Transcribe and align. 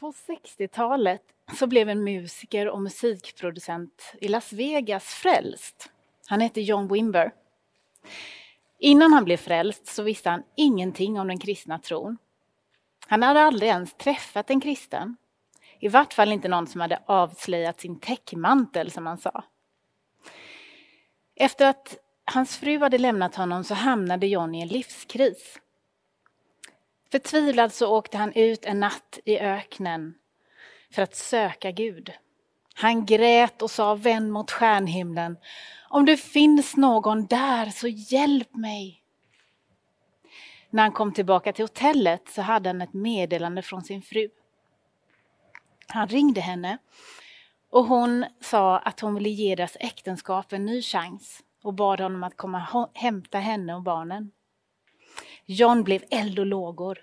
På 0.00 0.12
60-talet 0.12 1.22
så 1.58 1.66
blev 1.66 1.88
en 1.88 2.04
musiker 2.04 2.68
och 2.68 2.82
musikproducent 2.82 4.14
i 4.20 4.28
Las 4.28 4.52
Vegas 4.52 5.04
frälst. 5.04 5.90
Han 6.26 6.40
hette 6.40 6.60
John 6.60 6.88
Wimber. 6.88 7.32
Innan 8.78 9.12
han 9.12 9.24
blev 9.24 9.36
frälst 9.36 9.86
så 9.86 10.02
visste 10.02 10.30
han 10.30 10.42
ingenting 10.56 11.20
om 11.20 11.28
den 11.28 11.38
kristna 11.38 11.78
tron. 11.78 12.18
Han 13.06 13.22
hade 13.22 13.40
aldrig 13.40 13.70
ens 13.70 13.94
träffat 13.94 14.50
en 14.50 14.60
kristen. 14.60 15.16
I 15.80 15.88
vart 15.88 16.12
fall 16.12 16.32
inte 16.32 16.48
någon 16.48 16.66
som 16.66 16.80
hade 16.80 17.02
avslöjat 17.06 17.80
sin 17.80 18.00
täckmantel, 18.00 18.90
som 18.90 19.06
han 19.06 19.18
sa. 19.18 19.44
Efter 21.36 21.66
att 21.66 21.98
hans 22.24 22.56
fru 22.56 22.78
hade 22.78 22.98
lämnat 22.98 23.34
honom 23.34 23.64
så 23.64 23.74
hamnade 23.74 24.26
John 24.26 24.54
i 24.54 24.60
en 24.60 24.68
livskris. 24.68 25.58
Förtvivlad 27.12 27.72
så 27.72 27.96
åkte 27.96 28.18
han 28.18 28.32
ut 28.32 28.64
en 28.64 28.80
natt 28.80 29.18
i 29.24 29.38
öknen 29.38 30.14
för 30.92 31.02
att 31.02 31.16
söka 31.16 31.70
Gud. 31.70 32.12
Han 32.74 33.06
grät 33.06 33.62
och 33.62 33.70
sa 33.70 33.94
vänd 33.94 34.32
mot 34.32 34.50
stjärnhimlen. 34.50 35.36
Om 35.88 36.04
det 36.04 36.16
finns 36.16 36.76
någon 36.76 37.26
där 37.26 37.66
så 37.66 37.88
hjälp 37.88 38.54
mig. 38.54 39.02
När 40.70 40.82
han 40.82 40.92
kom 40.92 41.12
tillbaka 41.12 41.52
till 41.52 41.64
hotellet 41.64 42.28
så 42.28 42.42
hade 42.42 42.68
han 42.68 42.82
ett 42.82 42.92
meddelande 42.92 43.62
från 43.62 43.84
sin 43.84 44.02
fru. 44.02 44.28
Han 45.86 46.08
ringde 46.08 46.40
henne 46.40 46.78
och 47.70 47.84
hon 47.84 48.24
sa 48.40 48.78
att 48.78 49.00
hon 49.00 49.14
ville 49.14 49.28
ge 49.28 49.54
deras 49.54 49.76
äktenskap 49.80 50.52
en 50.52 50.66
ny 50.66 50.82
chans 50.82 51.42
och 51.62 51.74
bad 51.74 52.00
honom 52.00 52.24
att 52.24 52.36
komma 52.36 52.66
och 52.74 52.90
hämta 52.94 53.38
henne 53.38 53.74
och 53.74 53.82
barnen. 53.82 54.30
John 55.50 55.84
blev 55.84 56.04
eld 56.10 56.38
och 56.38 56.46
lågor. 56.46 56.98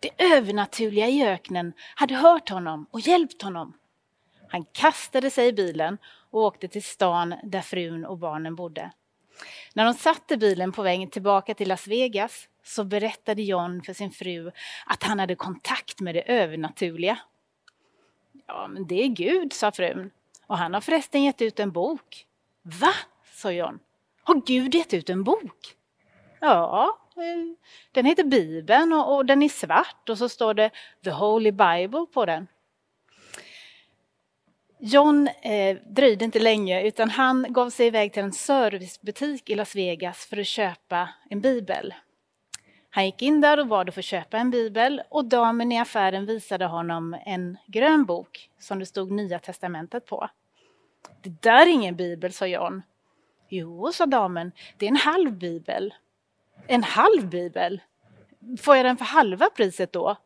Det 0.00 0.22
övernaturliga 0.22 1.08
i 1.08 1.26
öknen 1.26 1.72
hade 1.94 2.14
hört 2.14 2.48
honom 2.48 2.86
och 2.90 3.00
hjälpt 3.00 3.42
honom. 3.42 3.72
Han 4.48 4.64
kastade 4.64 5.30
sig 5.30 5.48
i 5.48 5.52
bilen 5.52 5.98
och 6.30 6.42
åkte 6.42 6.68
till 6.68 6.82
stan 6.82 7.34
där 7.42 7.60
frun 7.60 8.04
och 8.04 8.18
barnen 8.18 8.54
bodde. 8.54 8.90
När 9.74 9.84
de 9.84 9.94
satt 9.94 10.30
i 10.30 10.36
bilen 10.36 10.72
på 10.72 10.82
vägen 10.82 11.10
tillbaka 11.10 11.54
till 11.54 11.68
Las 11.68 11.86
Vegas 11.86 12.48
så 12.64 12.84
berättade 12.84 13.42
John 13.42 13.82
för 13.82 13.92
sin 13.92 14.10
fru 14.10 14.50
att 14.86 15.02
han 15.02 15.18
hade 15.18 15.34
kontakt 15.34 16.00
med 16.00 16.14
det 16.14 16.32
övernaturliga. 16.32 17.18
Ja, 18.46 18.68
men 18.68 18.86
det 18.86 19.02
är 19.02 19.08
Gud, 19.08 19.52
sa 19.52 19.72
frun. 19.72 20.10
Och 20.46 20.58
han 20.58 20.74
har 20.74 20.80
förresten 20.80 21.22
gett 21.22 21.42
ut 21.42 21.60
en 21.60 21.72
bok. 21.72 22.26
Va? 22.62 22.92
sa 23.32 23.52
John. 23.52 23.78
Har 24.22 24.42
Gud 24.46 24.74
gett 24.74 24.94
ut 24.94 25.10
en 25.10 25.24
bok? 25.24 25.74
Ja, 26.40 26.98
den 27.92 28.04
heter 28.04 28.24
Bibeln 28.24 28.92
och, 28.92 29.16
och 29.16 29.26
den 29.26 29.42
är 29.42 29.48
svart 29.48 30.08
och 30.08 30.18
så 30.18 30.28
står 30.28 30.54
det 30.54 30.70
The 31.04 31.10
Holy 31.10 31.50
Bible 31.50 32.06
på 32.12 32.26
den. 32.26 32.46
John 34.80 35.28
eh, 35.42 35.76
dröjde 35.86 36.24
inte 36.24 36.38
länge 36.38 36.82
utan 36.82 37.10
han 37.10 37.46
gav 37.48 37.70
sig 37.70 37.86
iväg 37.86 38.12
till 38.12 38.22
en 38.22 38.32
servicebutik 38.32 39.50
i 39.50 39.54
Las 39.54 39.76
Vegas 39.76 40.26
för 40.26 40.40
att 40.40 40.46
köpa 40.46 41.08
en 41.30 41.40
bibel. 41.40 41.94
Han 42.90 43.06
gick 43.06 43.22
in 43.22 43.40
där 43.40 43.60
och 43.60 43.66
bad 43.66 43.88
att 43.88 43.94
få 43.94 44.02
köpa 44.02 44.38
en 44.38 44.50
bibel 44.50 45.02
och 45.08 45.24
damen 45.24 45.72
i 45.72 45.78
affären 45.78 46.26
visade 46.26 46.64
honom 46.64 47.16
en 47.26 47.56
grön 47.66 48.04
bok 48.04 48.50
som 48.58 48.78
det 48.78 48.86
stod 48.86 49.10
Nya 49.10 49.38
testamentet 49.38 50.06
på. 50.06 50.28
Det 51.22 51.42
där 51.42 51.66
är 51.66 51.66
ingen 51.66 51.96
bibel, 51.96 52.32
sa 52.32 52.46
John. 52.46 52.82
Jo, 53.48 53.92
sa 53.92 54.06
damen, 54.06 54.52
det 54.76 54.86
är 54.86 54.90
en 54.90 54.96
halv 54.96 55.32
bibel. 55.32 55.94
En 56.66 56.82
halv 56.82 57.28
bibel? 57.28 57.80
Får 58.60 58.76
jag 58.76 58.84
den 58.84 58.96
för 58.96 59.04
halva 59.04 59.50
priset 59.50 59.92
då? 59.92 60.16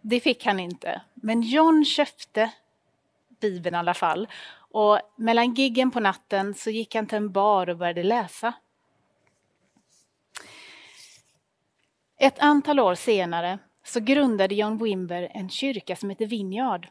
Det 0.00 0.20
fick 0.20 0.46
han 0.46 0.60
inte, 0.60 1.00
men 1.14 1.42
John 1.42 1.84
köpte 1.84 2.50
Bibeln 3.40 3.74
i 3.74 3.78
alla 3.78 3.94
fall. 3.94 4.28
Och 4.70 5.00
mellan 5.16 5.54
giggen 5.54 5.90
på 5.90 6.00
natten 6.00 6.54
så 6.54 6.70
gick 6.70 6.94
han 6.94 7.06
till 7.06 7.16
en 7.16 7.32
bar 7.32 7.68
och 7.68 7.76
började 7.76 8.02
läsa. 8.02 8.52
Ett 12.18 12.38
antal 12.38 12.80
år 12.80 12.94
senare 12.94 13.58
så 13.84 14.00
grundade 14.00 14.54
John 14.54 14.78
Wimber 14.78 15.28
en 15.34 15.50
kyrka 15.50 15.96
som 15.96 16.10
heter 16.10 16.26
Vineyard. 16.26 16.88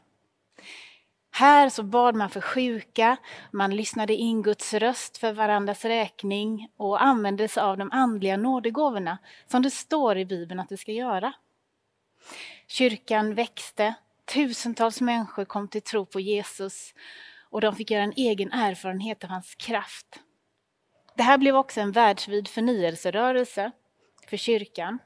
Här 1.37 1.69
så 1.69 1.83
bad 1.83 2.15
man 2.15 2.29
för 2.29 2.41
sjuka, 2.41 3.17
man 3.51 3.75
lyssnade 3.75 4.13
in 4.13 4.41
Guds 4.41 4.73
röst 4.73 5.17
för 5.17 5.33
varandras 5.33 5.85
räkning 5.85 6.69
och 6.77 7.03
använde 7.03 7.47
sig 7.47 7.63
av 7.63 7.77
de 7.77 7.91
andliga 7.91 8.37
nådegåvorna 8.37 9.17
som 9.47 9.61
det 9.61 9.71
står 9.71 10.17
i 10.17 10.25
Bibeln 10.25 10.59
att 10.59 10.71
vi 10.71 10.77
ska 10.77 10.91
göra. 10.91 11.33
Kyrkan 12.67 13.33
växte, 13.33 13.93
tusentals 14.33 15.01
människor 15.01 15.45
kom 15.45 15.67
till 15.67 15.81
tro 15.81 16.05
på 16.05 16.19
Jesus 16.19 16.93
och 17.49 17.61
de 17.61 17.75
fick 17.75 17.91
göra 17.91 18.03
en 18.03 18.13
egen 18.15 18.51
erfarenhet 18.51 19.23
av 19.23 19.29
hans 19.29 19.55
kraft. 19.55 20.19
Det 21.15 21.23
här 21.23 21.37
blev 21.37 21.55
också 21.55 21.81
en 21.81 21.91
världsvid 21.91 22.47
förnyelserörelse 22.47 23.71
för 24.27 24.37
kyrkan. 24.37 24.99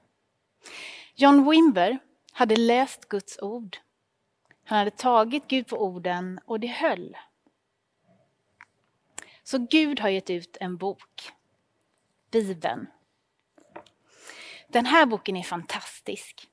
John 1.16 1.50
Wimber 1.50 2.00
hade 2.34 2.56
läst 2.56 3.10
Guds 3.10 3.40
ord. 3.42 3.78
Han 4.64 4.78
hade 4.78 4.92
tagit 4.92 5.48
Gud 5.48 5.68
på 5.68 5.78
orden 5.78 6.40
och 6.46 6.60
det 6.60 6.68
höll. 6.68 7.18
Så 9.44 9.58
Gud 9.58 10.00
har 10.00 10.10
gett 10.10 10.30
ut 10.30 10.58
en 10.60 10.78
bok, 10.78 11.32
Bibeln. 12.32 12.88
Den 14.68 14.86
här 14.86 15.06
boken 15.06 15.36
är 15.36 15.44
fantastisk. 15.44 16.48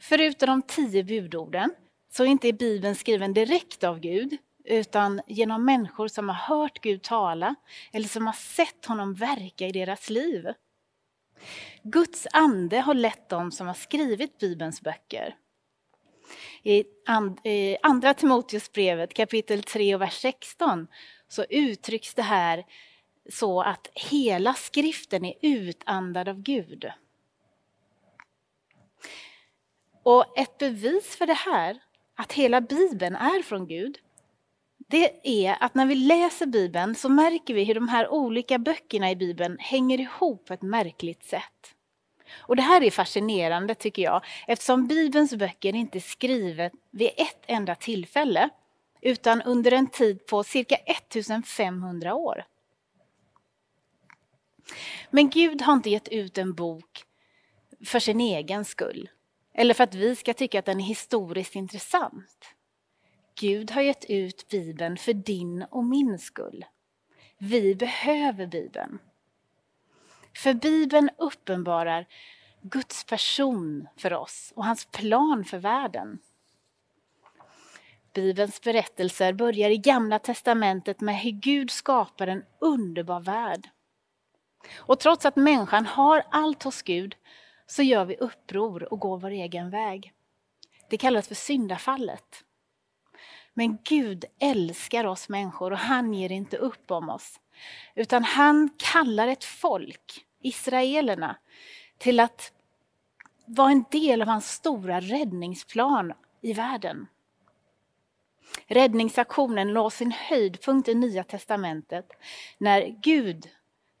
Förutom 0.00 0.46
de 0.46 0.62
tio 0.62 1.04
budorden 1.04 1.74
så 2.10 2.22
är 2.22 2.26
inte 2.26 2.52
Bibeln 2.52 2.94
skriven 2.94 3.34
direkt 3.34 3.84
av 3.84 4.00
Gud 4.00 4.36
utan 4.64 5.20
genom 5.26 5.64
människor 5.64 6.08
som 6.08 6.28
har 6.28 6.36
hört 6.36 6.80
Gud 6.80 7.02
tala 7.02 7.54
eller 7.92 8.08
som 8.08 8.26
har 8.26 8.32
sett 8.32 8.86
honom 8.86 9.14
verka 9.14 9.66
i 9.66 9.72
deras 9.72 10.10
liv. 10.10 10.46
Guds 11.82 12.26
ande 12.32 12.80
har 12.80 12.94
lett 12.94 13.28
dem 13.28 13.52
som 13.52 13.66
har 13.66 13.74
skrivit 13.74 14.38
Bibelns 14.38 14.80
böcker. 14.80 15.36
I 16.62 16.84
Andra 17.82 18.14
Timoteusbrevet 18.14 19.14
kapitel 19.14 19.62
3 19.62 19.94
och 19.94 20.00
vers 20.00 20.20
16 20.20 20.86
så 21.28 21.44
uttrycks 21.44 22.14
det 22.14 22.22
här 22.22 22.64
så 23.30 23.62
att 23.62 23.88
hela 23.94 24.54
skriften 24.54 25.24
är 25.24 25.34
utandad 25.40 26.28
av 26.28 26.42
Gud. 26.42 26.90
Och 30.02 30.38
ett 30.38 30.58
bevis 30.58 31.16
för 31.16 31.26
det 31.26 31.34
här, 31.34 31.78
att 32.14 32.32
hela 32.32 32.60
Bibeln 32.60 33.16
är 33.16 33.42
från 33.42 33.66
Gud, 33.66 33.98
det 34.88 35.42
är 35.44 35.56
att 35.60 35.74
när 35.74 35.86
vi 35.86 35.94
läser 35.94 36.46
Bibeln 36.46 36.94
så 36.94 37.08
märker 37.08 37.54
vi 37.54 37.64
hur 37.64 37.74
de 37.74 37.88
här 37.88 38.08
olika 38.08 38.58
böckerna 38.58 39.10
i 39.10 39.16
Bibeln 39.16 39.56
hänger 39.60 40.00
ihop 40.00 40.46
på 40.46 40.54
ett 40.54 40.62
märkligt 40.62 41.24
sätt. 41.24 41.71
Och 42.38 42.56
Det 42.56 42.62
här 42.62 42.82
är 42.82 42.90
fascinerande 42.90 43.74
tycker 43.74 44.02
jag, 44.02 44.24
eftersom 44.46 44.86
Bibelns 44.86 45.34
böcker 45.34 45.74
inte 45.74 45.98
är 45.98 46.00
skrivet 46.00 46.72
vid 46.90 47.10
ett 47.16 47.42
enda 47.46 47.74
tillfälle, 47.74 48.48
utan 49.00 49.42
under 49.42 49.72
en 49.72 49.86
tid 49.86 50.26
på 50.26 50.44
cirka 50.44 50.76
1500 50.76 52.14
år. 52.14 52.44
Men 55.10 55.30
Gud 55.30 55.62
har 55.62 55.72
inte 55.72 55.90
gett 55.90 56.08
ut 56.08 56.38
en 56.38 56.54
bok 56.54 57.04
för 57.84 57.98
sin 57.98 58.20
egen 58.20 58.64
skull, 58.64 59.10
eller 59.54 59.74
för 59.74 59.84
att 59.84 59.94
vi 59.94 60.16
ska 60.16 60.34
tycka 60.34 60.58
att 60.58 60.64
den 60.64 60.80
är 60.80 60.84
historiskt 60.84 61.56
intressant. 61.56 62.54
Gud 63.40 63.70
har 63.70 63.82
gett 63.82 64.04
ut 64.04 64.48
Bibeln 64.48 64.96
för 64.96 65.12
din 65.12 65.62
och 65.70 65.84
min 65.84 66.18
skull. 66.18 66.64
Vi 67.38 67.74
behöver 67.74 68.46
Bibeln. 68.46 68.98
För 70.34 70.54
Bibeln 70.54 71.10
uppenbarar 71.18 72.06
Guds 72.62 73.04
person 73.04 73.88
för 73.96 74.12
oss 74.12 74.52
och 74.56 74.64
hans 74.64 74.84
plan 74.84 75.44
för 75.44 75.58
världen. 75.58 76.18
Bibelns 78.12 78.60
berättelser 78.60 79.32
börjar 79.32 79.70
i 79.70 79.78
Gamla 79.78 80.18
testamentet 80.18 81.00
med 81.00 81.16
hur 81.16 81.30
Gud 81.30 81.70
skapar 81.70 82.26
en 82.26 82.44
underbar 82.58 83.20
värld. 83.20 83.68
Och 84.74 85.00
trots 85.00 85.26
att 85.26 85.36
människan 85.36 85.86
har 85.86 86.22
allt 86.30 86.62
hos 86.62 86.82
Gud 86.82 87.16
så 87.66 87.82
gör 87.82 88.04
vi 88.04 88.16
uppror 88.16 88.92
och 88.92 88.98
går 88.98 89.18
vår 89.18 89.30
egen 89.30 89.70
väg. 89.70 90.12
Det 90.88 90.96
kallas 90.96 91.28
för 91.28 91.34
syndafallet. 91.34 92.44
Men 93.54 93.78
Gud 93.84 94.24
älskar 94.38 95.04
oss 95.04 95.28
människor 95.28 95.70
och 95.70 95.78
han 95.78 96.14
ger 96.14 96.32
inte 96.32 96.56
upp 96.56 96.90
om 96.90 97.08
oss. 97.08 97.40
Utan 97.94 98.24
han 98.24 98.70
kallar 98.76 99.28
ett 99.28 99.44
folk, 99.44 100.24
israelerna, 100.40 101.36
till 101.98 102.20
att 102.20 102.52
vara 103.46 103.70
en 103.70 103.84
del 103.90 104.22
av 104.22 104.28
hans 104.28 104.52
stora 104.52 105.00
räddningsplan 105.00 106.12
i 106.40 106.52
världen. 106.52 107.06
Räddningsaktionen 108.66 109.72
låg 109.72 109.92
sin 109.92 110.10
höjdpunkt 110.10 110.88
i 110.88 110.94
Nya 110.94 111.24
testamentet 111.24 112.10
när 112.58 112.96
Gud 113.02 113.48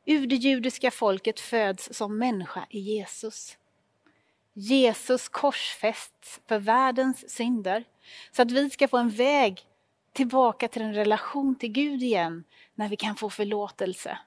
ur 0.04 0.26
det 0.26 0.36
judiska 0.36 0.90
folket 0.90 1.40
föds 1.40 1.94
som 1.94 2.18
människa 2.18 2.66
i 2.70 2.78
Jesus. 2.78 3.56
Jesus 4.52 5.28
korsfästs 5.28 6.40
för 6.48 6.58
världens 6.58 7.30
synder 7.30 7.84
så 8.32 8.42
att 8.42 8.50
vi 8.50 8.70
ska 8.70 8.88
få 8.88 8.96
en 8.96 9.10
väg 9.10 9.60
tillbaka 10.12 10.68
till 10.68 10.82
en 10.82 10.94
relation 10.94 11.54
till 11.54 11.72
Gud 11.72 12.02
igen 12.02 12.44
när 12.74 12.88
vi 12.88 12.96
kan 12.96 13.16
få 13.16 13.30
förlåtelse. 13.30 14.18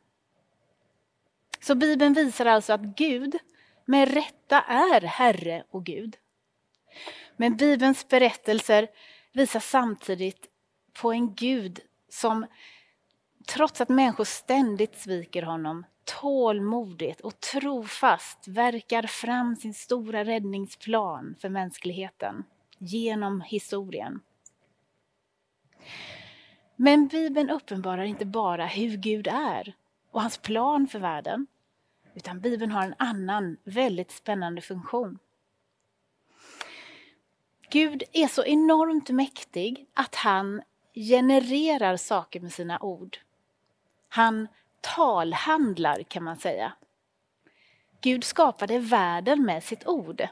Så 1.62 1.76
Bibeln 1.76 2.14
visar 2.14 2.46
alltså 2.46 2.74
att 2.74 2.82
Gud 2.82 3.38
med 3.86 4.14
rätta 4.14 4.62
är 4.62 5.02
Herre 5.02 5.64
och 5.70 5.86
Gud. 5.86 6.18
Men 7.38 7.58
Bibelns 7.58 8.08
berättelser 8.08 8.88
visar 9.34 9.60
samtidigt 9.60 10.48
på 11.02 11.12
en 11.12 11.36
Gud 11.36 11.80
som 12.10 12.46
trots 13.48 13.82
att 13.82 13.90
människor 13.90 14.24
ständigt 14.24 15.00
sviker 15.00 15.42
honom 15.42 15.86
tålmodigt 16.22 17.22
och 17.22 17.40
trofast 17.40 18.48
verkar 18.48 19.04
fram 19.04 19.56
sin 19.56 19.74
stora 19.74 20.26
räddningsplan 20.26 21.36
för 21.42 21.50
mänskligheten 21.50 22.44
genom 22.78 23.42
historien. 23.42 24.22
Men 26.76 27.08
Bibeln 27.08 27.50
uppenbarar 27.50 28.04
inte 28.04 28.26
bara 28.26 28.66
hur 28.66 28.98
Gud 28.98 29.28
är 29.28 29.74
och 30.12 30.22
hans 30.22 30.38
plan 30.38 30.88
för 30.88 31.00
världen, 31.00 31.48
utan 32.14 32.40
Bibeln 32.40 32.72
har 32.72 32.84
en 32.84 32.96
annan 32.98 33.58
väldigt 33.64 34.12
spännande 34.12 34.62
funktion. 34.62 35.20
Gud 37.70 38.04
är 38.12 38.28
så 38.28 38.46
enormt 38.46 39.10
mäktig 39.10 39.86
att 39.94 40.16
han 40.16 40.62
genererar 40.94 41.98
saker 41.98 42.40
med 42.40 42.54
sina 42.54 42.80
ord. 42.80 43.18
Han 44.10 44.48
talhandlar 44.82 46.04
kan 46.04 46.24
man 46.24 46.38
säga. 46.38 46.74
Gud 48.02 48.24
skapade 48.24 48.80
världen 48.80 49.46
med 49.46 49.64
sitt 49.64 49.88
ord. 49.88 50.28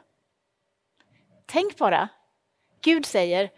Tänk 1.46 1.78
bara, 1.78 2.10
Gud 2.82 3.06
säger 3.06 3.50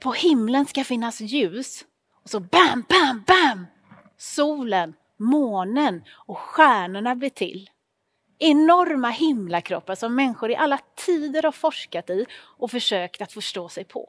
på 0.00 0.12
himlen 0.12 0.66
ska 0.66 0.84
finnas 0.84 1.20
ljus 1.20 1.84
och 2.22 2.30
så 2.30 2.40
bam, 2.40 2.84
bam, 2.88 3.24
bam! 3.26 3.66
Solen, 4.16 4.94
månen 5.16 6.04
och 6.10 6.38
stjärnorna 6.38 7.14
blir 7.14 7.30
till. 7.30 7.70
Enorma 8.38 9.10
himlakroppar 9.10 9.94
som 9.94 10.14
människor 10.14 10.50
i 10.50 10.56
alla 10.56 10.78
tider 10.94 11.42
har 11.42 11.52
forskat 11.52 12.10
i 12.10 12.26
och 12.32 12.70
försökt 12.70 13.22
att 13.22 13.32
förstå 13.32 13.68
sig 13.68 13.84
på. 13.84 14.06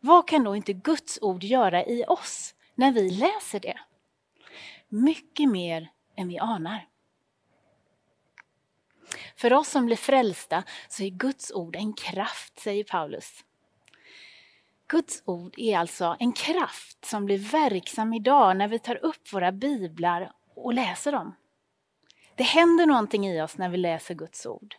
Vad 0.00 0.28
kan 0.28 0.44
då 0.44 0.56
inte 0.56 0.72
Guds 0.72 1.18
ord 1.22 1.44
göra 1.44 1.84
i 1.84 2.04
oss 2.04 2.54
när 2.74 2.92
vi 2.92 3.10
läser 3.10 3.60
det? 3.60 3.80
Mycket 4.88 5.48
mer 5.48 5.90
än 6.16 6.28
vi 6.28 6.38
anar. 6.38 6.88
För 9.36 9.52
oss 9.52 9.68
som 9.68 9.86
blir 9.86 9.96
frälsta 9.96 10.62
så 10.88 11.02
är 11.02 11.10
Guds 11.10 11.52
ord 11.52 11.76
en 11.76 11.92
kraft, 11.92 12.60
säger 12.60 12.84
Paulus. 12.84 13.44
Guds 14.88 15.22
ord 15.24 15.54
är 15.56 15.78
alltså 15.78 16.16
en 16.18 16.32
kraft 16.32 17.04
som 17.04 17.24
blir 17.24 17.38
verksam 17.38 18.14
idag 18.14 18.56
när 18.56 18.68
vi 18.68 18.78
tar 18.78 19.04
upp 19.04 19.32
våra 19.32 19.52
biblar 19.52 20.32
och 20.54 20.74
läser 20.74 21.12
dem. 21.12 21.34
Det 22.34 22.42
händer 22.42 22.86
någonting 22.86 23.26
i 23.26 23.42
oss 23.42 23.58
när 23.58 23.68
vi 23.68 23.76
läser 23.76 24.14
Guds 24.14 24.46
ord. 24.46 24.76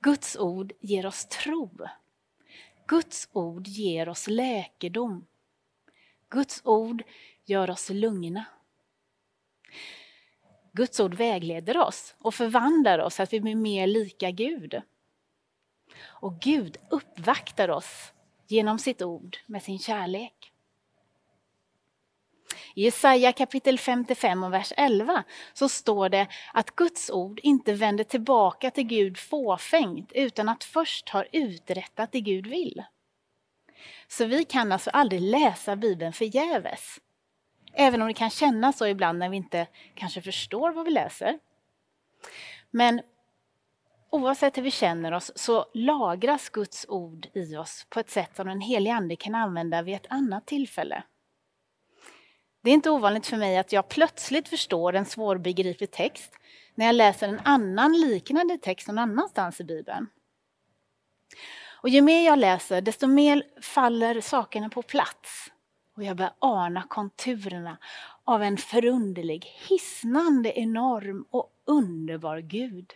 Guds 0.00 0.36
ord 0.36 0.72
ger 0.80 1.06
oss 1.06 1.26
tro. 1.26 1.70
Guds 2.86 3.28
ord 3.32 3.66
ger 3.66 4.08
oss 4.08 4.28
läkedom. 4.28 5.26
Guds 6.28 6.60
ord 6.64 7.02
gör 7.44 7.70
oss 7.70 7.90
lugna. 7.90 8.44
Guds 10.72 11.00
ord 11.00 11.14
vägleder 11.14 11.78
oss 11.78 12.14
och 12.18 12.34
förvandlar 12.34 12.98
oss 12.98 13.14
så 13.14 13.22
att 13.22 13.32
vi 13.32 13.40
blir 13.40 13.54
mer 13.54 13.86
lika 13.86 14.30
Gud. 14.30 14.82
Och 16.02 16.40
Gud 16.40 16.76
uppvaktar 16.90 17.70
oss 17.70 18.13
genom 18.46 18.78
sitt 18.78 19.02
ord 19.02 19.36
med 19.46 19.62
sin 19.62 19.78
kärlek. 19.78 20.52
I 22.74 22.84
Jesaja 22.84 23.32
kapitel 23.32 23.78
55 23.78 24.44
och 24.44 24.52
vers 24.52 24.72
11 24.76 25.24
så 25.52 25.68
står 25.68 26.08
det 26.08 26.26
att 26.52 26.76
Guds 26.76 27.10
ord 27.10 27.40
inte 27.42 27.72
vänder 27.72 28.04
tillbaka 28.04 28.70
till 28.70 28.84
Gud 28.84 29.18
fåfängt 29.18 30.12
utan 30.12 30.48
att 30.48 30.64
först 30.64 31.08
ha 31.08 31.24
uträttat 31.32 32.12
det 32.12 32.20
Gud 32.20 32.46
vill. 32.46 32.82
Så 34.08 34.24
vi 34.24 34.44
kan 34.44 34.72
alltså 34.72 34.90
aldrig 34.90 35.20
läsa 35.20 35.76
Bibeln 35.76 36.12
förgäves. 36.12 37.00
Även 37.72 38.02
om 38.02 38.08
det 38.08 38.14
kan 38.14 38.30
kännas 38.30 38.78
så 38.78 38.86
ibland 38.86 39.18
när 39.18 39.28
vi 39.28 39.36
inte 39.36 39.66
kanske 39.94 40.22
förstår 40.22 40.72
vad 40.72 40.84
vi 40.84 40.90
läser. 40.90 41.38
Men 42.70 43.00
oavsett 44.14 44.56
hur 44.56 44.62
vi 44.62 44.70
känner 44.70 45.12
oss 45.12 45.32
så 45.34 45.66
lagras 45.74 46.48
Guds 46.48 46.86
ord 46.88 47.26
i 47.34 47.56
oss 47.56 47.86
på 47.88 48.00
ett 48.00 48.10
sätt 48.10 48.36
som 48.36 48.46
den 48.46 48.60
helige 48.60 48.94
Ande 48.94 49.16
kan 49.16 49.34
använda 49.34 49.82
vid 49.82 49.94
ett 49.94 50.06
annat 50.10 50.46
tillfälle. 50.46 51.02
Det 52.62 52.70
är 52.70 52.74
inte 52.74 52.90
ovanligt 52.90 53.26
för 53.26 53.36
mig 53.36 53.58
att 53.58 53.72
jag 53.72 53.88
plötsligt 53.88 54.48
förstår 54.48 54.94
en 54.94 55.04
svårbegriplig 55.04 55.90
text 55.90 56.32
när 56.74 56.86
jag 56.86 56.94
läser 56.94 57.28
en 57.28 57.40
annan 57.44 57.92
liknande 57.92 58.58
text 58.58 58.88
någon 58.88 58.98
annanstans 58.98 59.60
i 59.60 59.64
Bibeln. 59.64 60.06
Och 61.82 61.88
ju 61.88 62.02
mer 62.02 62.26
jag 62.26 62.38
läser, 62.38 62.80
desto 62.80 63.06
mer 63.06 63.42
faller 63.60 64.20
sakerna 64.20 64.68
på 64.68 64.82
plats. 64.82 65.52
Och 65.96 66.02
jag 66.02 66.16
börjar 66.16 66.34
ana 66.38 66.82
konturerna 66.82 67.78
av 68.24 68.42
en 68.42 68.56
förunderlig, 68.56 69.44
hisnande 69.68 70.58
enorm 70.58 71.26
och 71.30 71.50
underbar 71.66 72.38
Gud. 72.38 72.92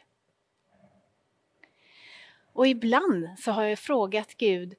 Och 2.59 2.67
ibland 2.67 3.29
så 3.39 3.53
har 3.53 3.63
jag 3.63 3.79
frågat 3.79 4.35
Gud 4.35 4.75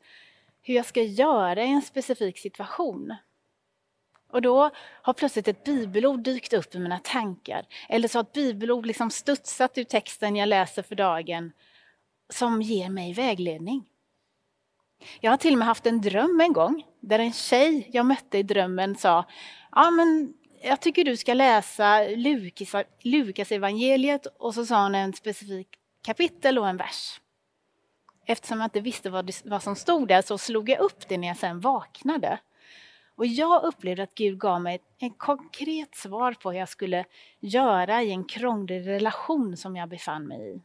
hur 0.61 0.73
jag 0.73 0.85
ska 0.85 1.01
göra 1.01 1.63
i 1.63 1.69
en 1.69 1.81
specifik 1.81 2.37
situation. 2.37 3.15
Och 4.31 4.41
då 4.41 4.69
har 5.01 5.13
plötsligt 5.13 5.47
ett 5.47 5.63
bibelord 5.63 6.19
dykt 6.19 6.53
upp 6.53 6.75
i 6.75 6.79
mina 6.79 6.99
tankar. 6.99 7.65
Eller 7.89 8.07
så 8.07 8.17
har 8.17 8.23
ett 8.23 8.33
bibelord 8.33 8.85
liksom 8.85 9.11
studsat 9.11 9.77
ur 9.77 9.83
texten 9.83 10.35
jag 10.35 10.49
läser 10.49 10.81
för 10.81 10.95
dagen 10.95 11.51
som 12.29 12.61
ger 12.61 12.89
mig 12.89 13.13
vägledning. 13.13 13.85
Jag 15.19 15.31
har 15.31 15.37
till 15.37 15.53
och 15.53 15.59
med 15.59 15.67
haft 15.67 15.85
en 15.85 16.01
dröm 16.01 16.41
en 16.41 16.53
gång 16.53 16.85
där 16.99 17.19
en 17.19 17.33
tjej 17.33 17.89
jag 17.93 18.05
mötte 18.05 18.37
i 18.37 18.43
drömmen 18.43 18.95
sa 18.95 19.25
ja, 19.71 19.91
men 19.91 20.33
jag 20.61 20.81
tycker 20.81 21.05
du 21.05 21.17
ska 21.17 21.33
läsa 21.33 22.07
Lukas, 22.07 22.75
Lukas 23.01 23.51
evangeliet 23.51 24.25
och 24.25 24.53
så 24.53 24.65
sa 24.65 24.83
hon 24.83 24.95
en 24.95 25.13
specifik 25.13 25.67
kapitel 26.03 26.59
och 26.59 26.69
en 26.69 26.77
vers. 26.77 27.19
Eftersom 28.25 28.59
jag 28.59 28.65
inte 28.65 28.81
visste 28.81 29.09
vad, 29.09 29.25
det, 29.25 29.41
vad 29.45 29.63
som 29.63 29.75
stod 29.75 30.07
där 30.07 30.21
så 30.21 30.37
slog 30.37 30.69
jag 30.69 30.79
upp 30.79 31.07
det 31.07 31.17
när 31.17 31.27
jag 31.27 31.37
sen 31.37 31.59
vaknade. 31.59 32.39
Och 33.15 33.25
jag 33.25 33.63
upplevde 33.63 34.03
att 34.03 34.15
Gud 34.15 34.39
gav 34.39 34.61
mig 34.61 34.81
ett 34.99 35.17
konkret 35.17 35.95
svar 35.95 36.33
på 36.33 36.51
hur 36.51 36.59
jag 36.59 36.69
skulle 36.69 37.05
göra 37.39 38.03
i 38.03 38.11
en 38.11 38.23
krånglig 38.23 38.87
relation 38.87 39.57
som 39.57 39.75
jag 39.75 39.89
befann 39.89 40.27
mig 40.27 40.55
i. 40.55 40.61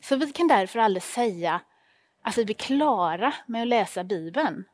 Så 0.00 0.16
vi 0.16 0.32
kan 0.32 0.48
därför 0.48 0.78
aldrig 0.78 1.02
säga 1.02 1.60
att 2.22 2.38
vi 2.38 2.44
blir 2.44 2.54
klara 2.54 3.34
med 3.46 3.62
att 3.62 3.68
läsa 3.68 4.04
Bibeln. 4.04 4.64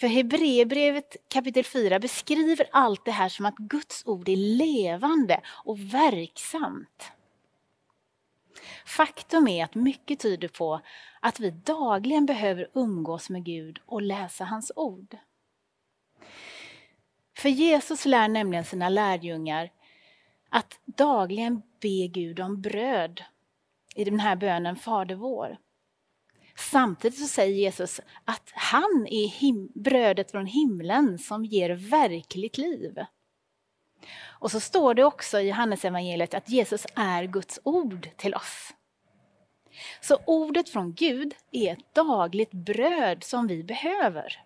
För 0.00 0.06
Hebreerbrevet 0.06 1.16
kapitel 1.28 1.64
4 1.64 1.98
beskriver 1.98 2.66
allt 2.72 3.04
det 3.04 3.10
här 3.10 3.28
som 3.28 3.46
att 3.46 3.56
Guds 3.56 4.02
ord 4.06 4.28
är 4.28 4.36
levande 4.36 5.40
och 5.46 5.78
verksamt. 5.78 7.12
Faktum 8.86 9.48
är 9.48 9.64
att 9.64 9.74
mycket 9.74 10.20
tyder 10.20 10.48
på 10.48 10.80
att 11.20 11.40
vi 11.40 11.50
dagligen 11.50 12.26
behöver 12.26 12.68
umgås 12.74 13.30
med 13.30 13.44
Gud 13.44 13.78
och 13.86 14.02
läsa 14.02 14.44
hans 14.44 14.72
ord. 14.76 15.16
För 17.36 17.48
Jesus 17.48 18.04
lär 18.04 18.28
nämligen 18.28 18.64
sina 18.64 18.88
lärjungar 18.88 19.70
att 20.48 20.80
dagligen 20.84 21.62
be 21.80 22.06
Gud 22.06 22.40
om 22.40 22.60
bröd 22.60 23.22
i 23.94 24.04
den 24.04 24.20
här 24.20 24.36
bönen 24.36 24.76
Fader 24.76 25.14
vår. 25.14 25.56
Samtidigt 26.56 27.18
så 27.18 27.26
säger 27.26 27.54
Jesus 27.54 28.00
att 28.24 28.50
han 28.54 29.06
är 29.10 29.78
brödet 29.78 30.30
från 30.30 30.46
himlen 30.46 31.18
som 31.18 31.44
ger 31.44 31.70
verkligt 31.70 32.58
liv. 32.58 32.98
Och 34.38 34.50
så 34.50 34.60
står 34.60 34.94
det 34.94 35.04
också 35.04 35.40
i 35.40 35.48
Johannesevangeliet 35.48 36.34
att 36.34 36.48
Jesus 36.48 36.86
är 36.94 37.24
Guds 37.24 37.60
ord 37.62 38.08
till 38.16 38.34
oss. 38.34 38.74
Så 40.00 40.18
ordet 40.26 40.68
från 40.68 40.92
Gud 40.92 41.34
är 41.50 41.72
ett 41.72 41.94
dagligt 41.94 42.52
bröd 42.52 43.24
som 43.24 43.46
vi 43.46 43.62
behöver. 43.62 44.44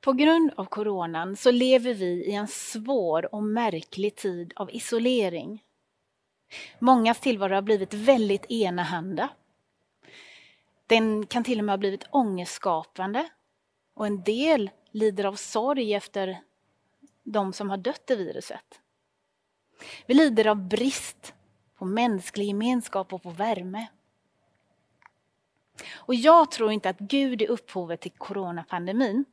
På 0.00 0.12
grund 0.12 0.52
av 0.56 0.64
coronan 0.64 1.36
så 1.36 1.50
lever 1.50 1.94
vi 1.94 2.24
i 2.24 2.32
en 2.32 2.48
svår 2.48 3.34
och 3.34 3.42
märklig 3.42 4.16
tid 4.16 4.52
av 4.56 4.70
isolering. 4.70 5.62
Mångas 6.78 7.20
tillvaro 7.20 7.54
har 7.54 7.62
blivit 7.62 7.94
väldigt 7.94 8.50
enahanda. 8.50 9.28
Den 10.86 11.26
kan 11.26 11.44
till 11.44 11.58
och 11.58 11.64
med 11.64 11.72
ha 11.72 11.78
blivit 11.78 12.06
ångestskapande 12.10 13.28
och 13.98 14.06
en 14.06 14.22
del 14.22 14.70
lider 14.90 15.24
av 15.24 15.34
sorg 15.34 15.94
efter 15.94 16.40
de 17.22 17.52
som 17.52 17.70
har 17.70 17.76
dött 17.76 18.10
i 18.10 18.16
viruset. 18.16 18.80
Vi 20.06 20.14
lider 20.14 20.46
av 20.46 20.68
brist 20.68 21.34
på 21.74 21.84
mänsklig 21.84 22.46
gemenskap 22.46 23.12
och 23.12 23.22
på 23.22 23.30
värme. 23.30 23.86
Och 25.92 26.14
jag 26.14 26.50
tror 26.50 26.72
inte 26.72 26.88
att 26.88 26.98
Gud 26.98 27.42
är 27.42 27.50
upphovet 27.50 28.00
till 28.00 28.12
coronapandemin. 28.12 29.24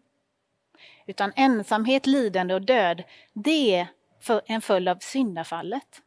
Utan 1.06 1.32
ensamhet, 1.36 2.06
lidande 2.06 2.54
och 2.54 2.62
död, 2.62 3.04
det 3.34 3.76
är 3.76 3.88
en 4.46 4.62
följd 4.62 4.90
av 4.90 4.98
syndafallet. 5.02 6.02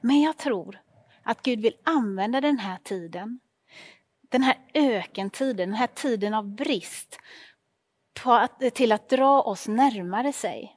Men 0.00 0.20
jag 0.20 0.36
tror 0.36 0.80
att 1.22 1.42
Gud 1.42 1.60
vill 1.60 1.76
använda 1.82 2.40
den 2.40 2.58
här 2.58 2.78
tiden, 2.82 3.40
den 4.34 4.42
här 4.42 4.56
ökentiden, 4.74 5.68
den 5.68 5.78
här 5.78 5.86
tiden 5.86 6.34
av 6.34 6.48
brist, 6.48 7.18
att, 8.24 8.74
till 8.74 8.92
att 8.92 9.08
dra 9.08 9.42
oss 9.42 9.68
närmare 9.68 10.32
sig. 10.32 10.76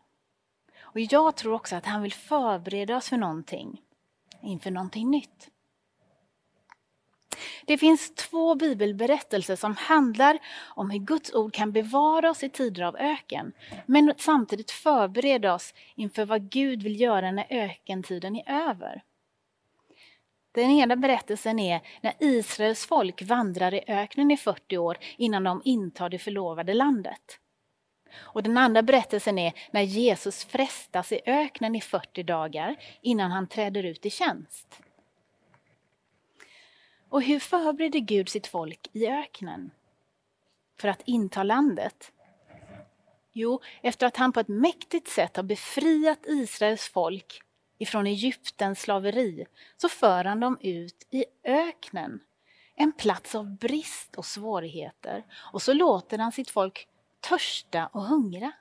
Och 0.79 0.99
jag 0.99 1.35
tror 1.35 1.53
också 1.53 1.75
att 1.75 1.85
han 1.85 2.01
vill 2.01 2.13
förbereda 2.13 2.97
oss 2.97 3.09
för 3.09 3.17
någonting, 3.17 3.81
inför 4.41 4.71
någonting 4.71 5.11
nytt. 5.11 5.49
Det 7.65 7.77
finns 7.77 8.15
två 8.15 8.55
bibelberättelser 8.55 9.55
som 9.55 9.75
handlar 9.75 10.39
om 10.75 10.89
hur 10.89 10.99
Guds 10.99 11.33
ord 11.33 11.53
kan 11.53 11.71
bevara 11.71 12.29
oss 12.29 12.43
i 12.43 12.49
tider 12.49 12.83
av 12.83 12.95
öken, 12.97 13.53
men 13.85 14.13
samtidigt 14.17 14.71
förbereda 14.71 15.53
oss 15.53 15.73
inför 15.95 16.25
vad 16.25 16.49
Gud 16.49 16.83
vill 16.83 17.01
göra 17.01 17.31
när 17.31 17.47
ökentiden 17.49 18.35
är 18.35 18.69
över. 18.69 19.03
Den 20.57 20.71
ena 20.71 20.95
berättelsen 20.95 21.59
är 21.59 21.81
när 22.01 22.13
Israels 22.19 22.85
folk 22.85 23.21
vandrar 23.21 23.73
i 23.73 23.83
öknen 23.87 24.31
i 24.31 24.37
40 24.37 24.77
år 24.77 24.97
innan 25.17 25.43
de 25.43 25.61
intar 25.65 26.09
det 26.09 26.19
förlovade 26.19 26.73
landet. 26.73 27.39
Och 28.13 28.43
den 28.43 28.57
andra 28.57 28.81
berättelsen 28.81 29.37
är 29.37 29.53
när 29.71 29.81
Jesus 29.81 30.45
frestas 30.45 31.11
i 31.11 31.21
öknen 31.25 31.75
i 31.75 31.81
40 31.81 32.23
dagar 32.23 32.75
innan 33.01 33.31
han 33.31 33.47
träder 33.47 33.83
ut 33.83 34.05
i 34.05 34.09
tjänst. 34.09 34.81
Och 37.09 37.21
hur 37.21 37.39
förbereder 37.39 37.99
Gud 37.99 38.29
sitt 38.29 38.47
folk 38.47 38.89
i 38.93 39.07
öknen 39.07 39.71
för 40.79 40.87
att 40.87 41.01
inta 41.05 41.43
landet? 41.43 42.11
Jo, 43.33 43.61
efter 43.81 44.07
att 44.07 44.17
han 44.17 44.31
på 44.31 44.39
ett 44.39 44.47
mäktigt 44.47 45.07
sätt 45.07 45.35
har 45.35 45.43
befriat 45.43 46.25
Israels 46.25 46.89
folk 46.89 47.41
ifrån 47.77 48.07
Egyptens 48.07 48.81
slaveri 48.81 49.45
så 49.77 49.89
för 49.89 50.23
han 50.23 50.39
dem 50.39 50.57
ut 50.61 51.07
i 51.09 51.25
öknen. 51.43 52.19
En 52.75 52.91
plats 52.91 53.35
av 53.35 53.57
brist 53.57 54.15
och 54.15 54.25
svårigheter. 54.25 55.23
Och 55.53 55.61
så 55.61 55.73
låter 55.73 56.17
han 56.17 56.31
sitt 56.31 56.49
folk 56.49 56.87
törsta 57.19 57.87
och 57.87 58.03
hungra. 58.03 58.51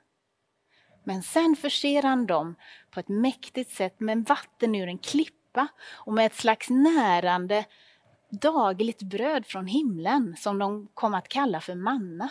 Men 1.03 1.23
sen 1.23 1.55
förser 1.55 2.03
han 2.03 2.25
dem 2.25 2.55
på 2.91 2.99
ett 2.99 3.07
mäktigt 3.07 3.71
sätt 3.71 3.99
med 3.99 4.25
vatten 4.25 4.75
ur 4.75 4.87
en 4.87 4.97
klippa 4.97 5.67
och 5.91 6.13
med 6.13 6.25
ett 6.25 6.35
slags 6.35 6.69
närande 6.69 7.65
dagligt 8.29 9.01
bröd 9.01 9.45
från 9.45 9.67
himlen 9.67 10.35
som 10.37 10.59
de 10.59 10.87
kom 10.93 11.13
att 11.13 11.27
kalla 11.27 11.61
för 11.61 11.75
manna. 11.75 12.29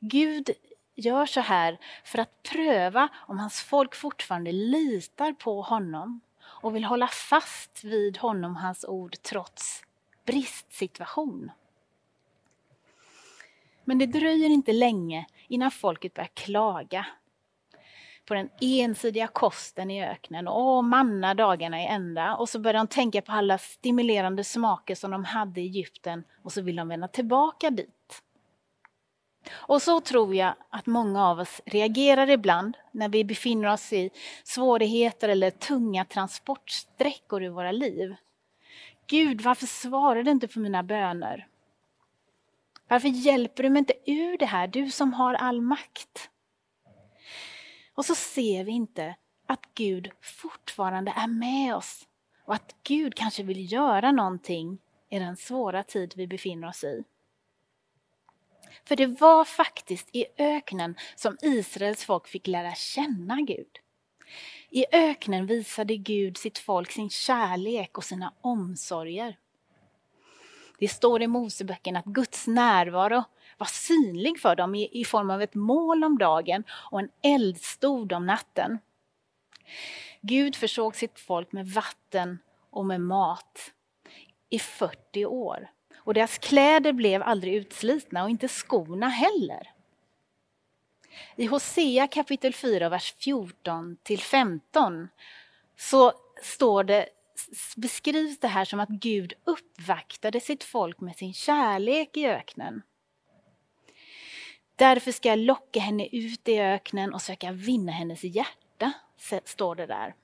Gud 0.00 0.50
gör 0.96 1.26
så 1.26 1.40
här 1.40 1.78
för 2.04 2.18
att 2.18 2.42
pröva 2.42 3.08
om 3.16 3.38
hans 3.38 3.60
folk 3.60 3.94
fortfarande 3.94 4.52
litar 4.52 5.32
på 5.32 5.62
honom 5.62 6.20
och 6.42 6.76
vill 6.76 6.84
hålla 6.84 7.08
fast 7.08 7.84
vid 7.84 8.18
honom, 8.18 8.56
hans 8.56 8.84
ord, 8.84 9.16
trots 9.22 9.82
bristsituation. 10.26 11.50
Men 13.84 13.98
det 13.98 14.06
dröjer 14.06 14.50
inte 14.50 14.72
länge 14.72 15.26
innan 15.48 15.70
folket 15.70 16.14
börjar 16.14 16.30
klaga 16.34 17.06
på 18.26 18.34
den 18.34 18.50
ensidiga 18.60 19.26
kosten 19.26 19.90
i 19.90 20.04
öknen 20.04 20.48
Åh, 20.48 20.82
manna 20.82 21.34
dagarna 21.34 21.82
i 21.82 21.86
ända. 21.86 22.36
Och 22.36 22.48
så 22.48 22.58
börjar 22.58 22.74
de 22.74 22.86
tänka 22.86 23.22
på 23.22 23.32
alla 23.32 23.58
stimulerande 23.58 24.44
smaker 24.44 24.94
som 24.94 25.10
de 25.10 25.24
hade 25.24 25.60
i 25.60 25.64
Egypten 25.64 26.24
och 26.42 26.52
så 26.52 26.62
vill 26.62 26.76
de 26.76 26.88
vända 26.88 27.08
tillbaka 27.08 27.70
dit. 27.70 28.22
Och 29.52 29.82
så 29.82 30.00
tror 30.00 30.34
jag 30.34 30.54
att 30.70 30.86
många 30.86 31.26
av 31.26 31.38
oss 31.38 31.60
reagerar 31.64 32.30
ibland 32.30 32.76
när 32.92 33.08
vi 33.08 33.24
befinner 33.24 33.72
oss 33.72 33.92
i 33.92 34.10
svårigheter 34.44 35.28
eller 35.28 35.50
tunga 35.50 36.04
transportsträckor 36.04 37.42
i 37.42 37.48
våra 37.48 37.72
liv. 37.72 38.16
Gud, 39.06 39.40
varför 39.40 39.66
svarar 39.66 40.22
du 40.22 40.30
inte 40.30 40.48
på 40.48 40.58
mina 40.58 40.82
böner? 40.82 41.46
Varför 42.88 43.08
hjälper 43.08 43.62
du 43.62 43.70
mig 43.70 43.78
inte 43.78 43.94
ur 44.06 44.38
det 44.38 44.46
här, 44.46 44.66
du 44.66 44.90
som 44.90 45.12
har 45.12 45.34
all 45.34 45.60
makt? 45.60 46.30
Och 47.94 48.04
så 48.04 48.14
ser 48.14 48.64
vi 48.64 48.72
inte 48.72 49.14
att 49.46 49.66
Gud 49.74 50.10
fortfarande 50.20 51.12
är 51.16 51.26
med 51.26 51.76
oss 51.76 52.08
och 52.44 52.54
att 52.54 52.74
Gud 52.82 53.14
kanske 53.14 53.42
vill 53.42 53.72
göra 53.72 54.12
någonting 54.12 54.78
i 55.10 55.18
den 55.18 55.36
svåra 55.36 55.82
tid 55.82 56.12
vi 56.16 56.26
befinner 56.26 56.68
oss 56.68 56.84
i. 56.84 57.04
För 58.84 58.96
det 58.96 59.06
var 59.06 59.44
faktiskt 59.44 60.08
i 60.12 60.26
öknen 60.38 60.94
som 61.14 61.36
Israels 61.42 62.04
folk 62.04 62.28
fick 62.28 62.46
lära 62.46 62.74
känna 62.74 63.40
Gud. 63.40 63.78
I 64.70 64.84
öknen 64.92 65.46
visade 65.46 65.96
Gud 65.96 66.36
sitt 66.36 66.58
folk 66.58 66.92
sin 66.92 67.10
kärlek 67.10 67.98
och 67.98 68.04
sina 68.04 68.32
omsorger. 68.40 69.36
Det 70.78 70.88
står 70.88 71.22
i 71.22 71.26
Moseböckerna 71.26 71.98
att 71.98 72.04
Guds 72.04 72.46
närvaro 72.46 73.24
var 73.58 73.66
synlig 73.66 74.40
för 74.40 74.56
dem 74.56 74.74
i, 74.74 75.00
i 75.00 75.04
form 75.04 75.30
av 75.30 75.42
ett 75.42 75.54
moln 75.54 76.04
om 76.04 76.18
dagen 76.18 76.64
och 76.70 77.00
en 77.00 77.08
eldstod 77.22 78.12
om 78.12 78.26
natten. 78.26 78.78
Gud 80.20 80.56
försåg 80.56 80.96
sitt 80.96 81.20
folk 81.20 81.52
med 81.52 81.68
vatten 81.68 82.38
och 82.70 82.86
med 82.86 83.00
mat 83.00 83.72
i 84.50 84.58
40 84.58 85.26
år. 85.26 85.70
Och 86.06 86.14
deras 86.14 86.38
kläder 86.38 86.92
blev 86.92 87.22
aldrig 87.22 87.54
utslitna 87.54 88.24
och 88.24 88.30
inte 88.30 88.48
skorna 88.48 89.08
heller. 89.08 89.72
I 91.36 91.46
Hosea 91.46 92.06
kapitel 92.08 92.54
4, 92.54 92.88
vers 92.88 93.14
14 93.18 93.96
till 94.02 94.20
15 94.20 95.08
så 95.76 96.12
står 96.42 96.84
det, 96.84 97.08
beskrivs 97.76 98.40
det 98.40 98.48
här 98.48 98.64
som 98.64 98.80
att 98.80 98.88
Gud 98.88 99.32
uppvaktade 99.44 100.40
sitt 100.40 100.64
folk 100.64 101.00
med 101.00 101.16
sin 101.16 101.34
kärlek 101.34 102.16
i 102.16 102.26
öknen. 102.26 102.82
Därför 104.76 105.12
ska 105.12 105.28
jag 105.28 105.38
locka 105.38 105.80
henne 105.80 106.06
ut 106.06 106.48
i 106.48 106.58
öknen 106.58 107.14
och 107.14 107.22
söka 107.22 107.52
vinna 107.52 107.92
hennes 107.92 108.24
hjärta, 108.24 108.92
står 109.44 109.74
det 109.74 109.86
där. 109.86 110.14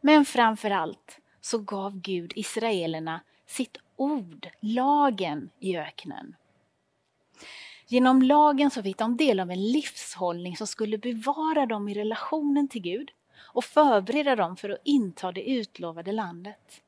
Men 0.00 0.24
framför 0.24 0.70
allt 0.70 1.18
så 1.40 1.58
gav 1.58 2.00
Gud 2.00 2.32
israelerna 2.36 3.20
sitt 3.54 3.76
ord, 3.96 4.48
lagen 4.60 5.50
i 5.60 5.76
öknen. 5.76 6.36
Genom 7.86 8.22
lagen 8.22 8.70
så 8.70 8.82
fick 8.82 8.98
de 8.98 9.16
del 9.16 9.40
av 9.40 9.50
en 9.50 9.72
livshållning 9.72 10.56
som 10.56 10.66
skulle 10.66 10.98
bevara 10.98 11.66
dem 11.66 11.88
i 11.88 11.94
relationen 11.94 12.68
till 12.68 12.82
Gud 12.82 13.10
och 13.36 13.64
förbereda 13.64 14.36
dem 14.36 14.56
för 14.56 14.70
att 14.70 14.80
inta 14.84 15.32
det 15.32 15.50
utlovade 15.50 16.12
landet. 16.12 16.82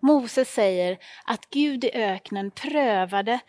Moses 0.00 0.54
säger 0.54 0.98
att 1.24 1.50
Gud 1.50 1.84
i 1.84 1.90
öknen 1.92 2.50
prövade 2.50 3.40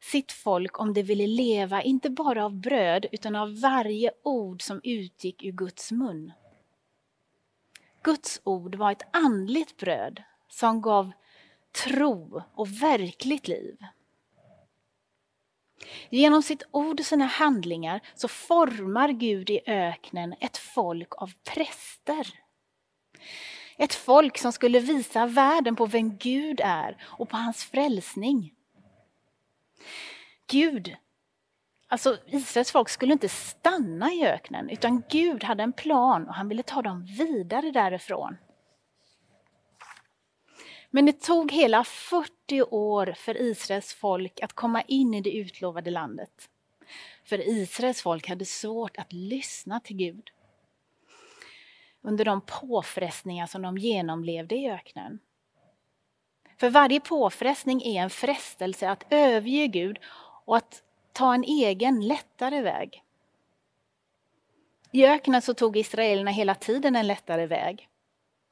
sitt 0.00 0.32
folk 0.32 0.80
om 0.80 0.94
det 0.94 1.02
ville 1.02 1.26
leva 1.26 1.82
inte 1.82 2.10
bara 2.10 2.44
av 2.44 2.54
bröd 2.54 3.06
utan 3.12 3.36
av 3.36 3.60
varje 3.60 4.10
ord 4.22 4.62
som 4.62 4.80
utgick 4.84 5.44
ur 5.44 5.52
Guds 5.52 5.92
mun. 5.92 6.32
Guds 8.02 8.40
ord 8.44 8.74
var 8.74 8.92
ett 8.92 9.08
andligt 9.12 9.76
bröd 9.76 10.22
som 10.48 10.80
gav 10.80 11.12
tro 11.84 12.42
och 12.54 12.82
verkligt 12.82 13.48
liv. 13.48 13.76
Genom 16.10 16.42
sitt 16.42 16.62
ord 16.70 17.00
och 17.00 17.06
sina 17.06 17.24
handlingar 17.24 18.00
så 18.14 18.28
formar 18.28 19.08
Gud 19.08 19.50
i 19.50 19.60
öknen 19.66 20.34
ett 20.40 20.56
folk 20.56 21.14
av 21.16 21.32
präster. 21.44 22.28
Ett 23.76 23.94
folk 23.94 24.38
som 24.38 24.52
skulle 24.52 24.80
visa 24.80 25.26
världen 25.26 25.76
på 25.76 25.86
vem 25.86 26.16
Gud 26.16 26.60
är 26.64 26.96
och 27.02 27.28
på 27.28 27.36
hans 27.36 27.64
frälsning. 27.64 28.54
Gud, 30.46 30.96
alltså 31.88 32.18
Israels 32.26 32.72
folk 32.72 32.88
skulle 32.88 33.12
inte 33.12 33.28
stanna 33.28 34.12
i 34.12 34.26
öknen 34.26 34.70
utan 34.70 35.02
Gud 35.10 35.44
hade 35.44 35.62
en 35.62 35.72
plan 35.72 36.28
och 36.28 36.34
han 36.34 36.48
ville 36.48 36.62
ta 36.62 36.82
dem 36.82 37.04
vidare 37.04 37.70
därifrån. 37.70 38.36
Men 40.90 41.06
det 41.06 41.20
tog 41.20 41.52
hela 41.52 41.84
40 41.84 42.62
år 42.62 43.14
för 43.16 43.42
Israels 43.42 43.94
folk 43.94 44.40
att 44.40 44.52
komma 44.52 44.82
in 44.82 45.14
i 45.14 45.20
det 45.20 45.36
utlovade 45.36 45.90
landet. 45.90 46.50
För 47.24 47.48
Israels 47.48 48.02
folk 48.02 48.28
hade 48.28 48.44
svårt 48.44 48.98
att 48.98 49.12
lyssna 49.12 49.80
till 49.80 49.96
Gud. 49.96 50.30
Under 52.02 52.24
de 52.24 52.40
påfrestningar 52.40 53.46
som 53.46 53.62
de 53.62 53.78
genomlevde 53.78 54.54
i 54.54 54.70
öknen. 54.70 55.18
För 56.60 56.70
varje 56.70 57.00
påfrestning 57.00 57.82
är 57.82 58.02
en 58.02 58.10
frestelse 58.10 58.90
att 58.90 59.04
överge 59.10 59.66
Gud 59.66 59.98
och 60.44 60.56
att 60.56 60.82
ta 61.12 61.34
en 61.34 61.44
egen, 61.44 62.00
lättare 62.08 62.62
väg. 62.62 63.02
I 64.92 65.06
öknen 65.06 65.42
så 65.42 65.54
tog 65.54 65.76
israelerna 65.76 66.30
hela 66.30 66.54
tiden 66.54 66.96
en 66.96 67.06
lättare 67.06 67.46
väg. 67.46 67.88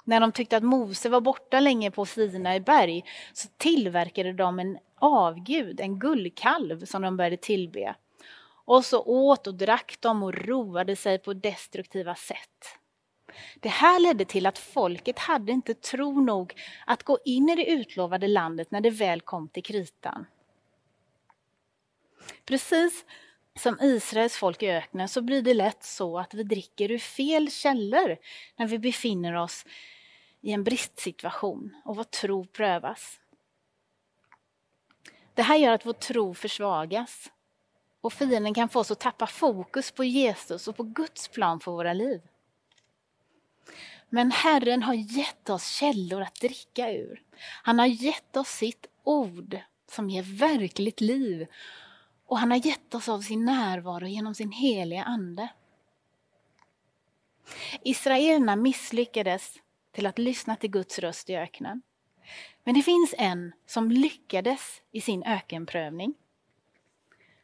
När 0.08 0.20
de 0.20 0.32
tyckte 0.32 0.56
att 0.56 0.62
Mose 0.62 1.08
var 1.08 1.20
borta 1.20 1.60
länge 1.60 1.90
på 1.90 2.06
Sinai 2.06 2.60
berg 2.60 3.04
så 3.32 3.48
tillverkade 3.56 4.32
de 4.32 4.58
en 4.58 4.78
avgud, 4.98 5.80
en 5.80 5.98
guldkalv 5.98 6.84
som 6.84 7.02
de 7.02 7.16
började 7.16 7.36
tillbe. 7.36 7.94
Och 8.64 8.84
så 8.84 9.02
åt 9.02 9.46
och 9.46 9.54
drack 9.54 9.96
de 10.00 10.22
och 10.22 10.34
roade 10.34 10.96
sig 10.96 11.18
på 11.18 11.32
destruktiva 11.32 12.14
sätt. 12.14 12.78
Det 13.60 13.68
här 13.68 14.00
ledde 14.00 14.24
till 14.24 14.46
att 14.46 14.58
folket 14.58 15.18
hade 15.18 15.52
inte 15.52 15.74
tro 15.74 16.20
nog 16.20 16.54
att 16.86 17.02
gå 17.02 17.18
in 17.24 17.48
i 17.48 17.56
det 17.56 17.70
utlovade 17.70 18.28
landet 18.28 18.70
när 18.70 18.80
det 18.80 18.90
väl 18.90 19.20
kom 19.20 19.48
till 19.48 19.62
kritan. 19.62 20.26
Precis 22.44 23.04
som 23.58 23.78
Israels 23.80 24.36
folk 24.36 24.62
i 24.62 24.70
öknen 24.70 25.08
så 25.08 25.22
blir 25.22 25.42
det 25.42 25.54
lätt 25.54 25.84
så 25.84 26.18
att 26.18 26.34
vi 26.34 26.42
dricker 26.42 26.90
ur 26.90 26.98
fel 26.98 27.50
källor 27.50 28.16
när 28.56 28.66
vi 28.66 28.78
befinner 28.78 29.34
oss 29.34 29.66
i 30.46 30.52
en 30.52 30.64
bristsituation 30.64 31.76
och 31.84 31.96
vår 31.96 32.04
tro 32.04 32.46
prövas. 32.46 33.20
Det 35.34 35.42
här 35.42 35.56
gör 35.56 35.72
att 35.72 35.86
vår 35.86 35.92
tro 35.92 36.34
försvagas 36.34 37.32
och 38.00 38.12
fienden 38.12 38.54
kan 38.54 38.68
få 38.68 38.80
oss 38.80 38.90
att 38.90 39.00
tappa 39.00 39.26
fokus 39.26 39.90
på 39.90 40.04
Jesus 40.04 40.68
och 40.68 40.76
på 40.76 40.82
Guds 40.82 41.28
plan 41.28 41.60
för 41.60 41.72
våra 41.72 41.92
liv. 41.92 42.20
Men 44.08 44.30
Herren 44.30 44.82
har 44.82 44.94
gett 44.94 45.50
oss 45.50 45.68
källor 45.68 46.22
att 46.22 46.40
dricka 46.40 46.92
ur. 46.92 47.22
Han 47.62 47.78
har 47.78 47.86
gett 47.86 48.36
oss 48.36 48.48
sitt 48.48 48.86
ord 49.04 49.58
som 49.90 50.10
ger 50.10 50.22
verkligt 50.22 51.00
liv 51.00 51.46
och 52.26 52.38
han 52.38 52.50
har 52.50 52.66
gett 52.66 52.94
oss 52.94 53.08
av 53.08 53.20
sin 53.20 53.44
närvaro 53.44 54.06
genom 54.06 54.34
sin 54.34 54.52
heliga 54.52 55.04
Ande. 55.04 55.48
Israelerna 57.82 58.56
misslyckades 58.56 59.58
till 59.96 60.06
att 60.06 60.18
lyssna 60.18 60.56
till 60.56 60.70
Guds 60.70 60.98
röst 60.98 61.30
i 61.30 61.36
öknen. 61.36 61.82
Men 62.64 62.74
det 62.74 62.82
finns 62.82 63.14
en 63.18 63.52
som 63.66 63.90
lyckades 63.90 64.82
i 64.92 65.00
sin 65.00 65.22
ökenprövning. 65.22 66.14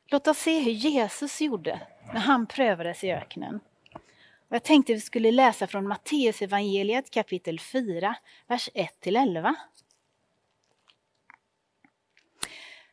Låt 0.06 0.26
oss 0.26 0.38
se 0.38 0.60
hur 0.60 0.72
Jesus 0.72 1.40
gjorde 1.40 1.80
när 2.14 2.20
han 2.20 2.46
prövades 2.46 3.04
i 3.04 3.12
öknen. 3.12 3.60
Och 4.48 4.56
jag 4.56 4.62
tänkte 4.62 4.92
vi 4.94 5.00
skulle 5.00 5.30
läsa 5.30 5.66
från 5.66 5.88
Matteus 5.88 6.42
evangeliet 6.42 7.10
kapitel 7.10 7.60
4, 7.60 8.16
vers 8.46 8.68
1-11. 8.74 9.54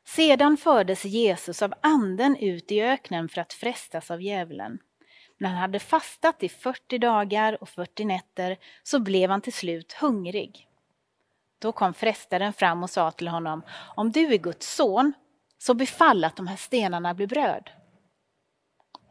Sedan 0.03 0.57
fördes 0.57 1.05
Jesus 1.05 1.61
av 1.61 1.73
anden 1.81 2.35
ut 2.35 2.71
i 2.71 2.81
öknen 2.81 3.29
för 3.29 3.41
att 3.41 3.53
frestas 3.53 4.11
av 4.11 4.21
djävulen. 4.21 4.79
När 5.41 5.49
han 5.49 5.57
hade 5.57 5.79
fastat 5.79 6.43
i 6.43 6.49
40 6.49 6.97
dagar 6.97 7.63
och 7.63 7.69
40 7.69 8.05
nätter 8.05 8.57
så 8.83 8.99
blev 8.99 9.29
han 9.29 9.41
till 9.41 9.53
slut 9.53 9.93
hungrig. 9.93 10.67
Då 11.59 11.71
kom 11.71 11.93
frestaren 11.93 12.53
fram 12.53 12.83
och 12.83 12.89
sa 12.89 13.11
till 13.11 13.27
honom, 13.27 13.61
om 13.95 14.11
du 14.11 14.33
är 14.33 14.37
Guds 14.37 14.75
son, 14.75 15.13
så 15.57 15.73
befall 15.73 16.23
att 16.23 16.35
de 16.35 16.47
här 16.47 16.55
stenarna 16.55 17.13
blir 17.13 17.27
bröd. 17.27 17.69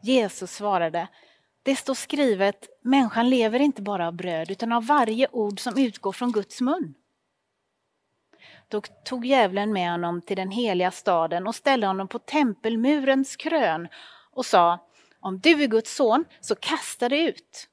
Jesus 0.01 0.51
svarade, 0.51 1.07
det 1.63 1.75
står 1.75 1.93
skrivet, 1.93 2.67
människan 2.81 3.29
lever 3.29 3.59
inte 3.59 3.81
bara 3.81 4.07
av 4.07 4.13
bröd 4.13 4.51
utan 4.51 4.71
av 4.71 4.85
varje 4.85 5.27
ord 5.31 5.59
som 5.59 5.77
utgår 5.77 6.11
från 6.11 6.31
Guds 6.31 6.61
mun. 6.61 6.93
Då 8.67 8.81
tog 8.81 9.25
djävulen 9.25 9.73
med 9.73 9.91
honom 9.91 10.21
till 10.21 10.37
den 10.37 10.51
heliga 10.51 10.91
staden 10.91 11.47
och 11.47 11.55
ställde 11.55 11.87
honom 11.87 12.07
på 12.07 12.19
tempelmurens 12.19 13.35
krön 13.35 13.87
och 14.31 14.45
sa, 14.45 14.88
om 15.19 15.39
du 15.39 15.63
är 15.63 15.67
Guds 15.67 15.95
son, 15.95 16.25
så 16.39 16.55
kasta 16.55 17.09
dig 17.09 17.25
ut. 17.25 17.69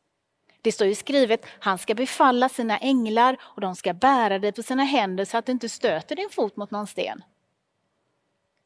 Det 0.63 0.73
står 0.73 0.87
ju 0.87 0.95
skrivet, 0.95 1.47
han 1.59 1.79
ska 1.79 1.95
befalla 1.95 2.49
sina 2.49 2.79
änglar 2.79 3.37
och 3.43 3.61
de 3.61 3.77
ska 3.77 3.93
bära 3.93 4.39
dig 4.39 4.53
på 4.53 4.63
sina 4.63 4.85
händer 4.85 5.25
så 5.25 5.39
att 5.39 5.47
du 5.47 5.53
inte 5.53 5.69
stöter 5.69 6.17
din 6.17 6.31
fot 6.31 6.57
mot 6.57 6.71
någon 6.71 6.87
sten. 6.87 7.23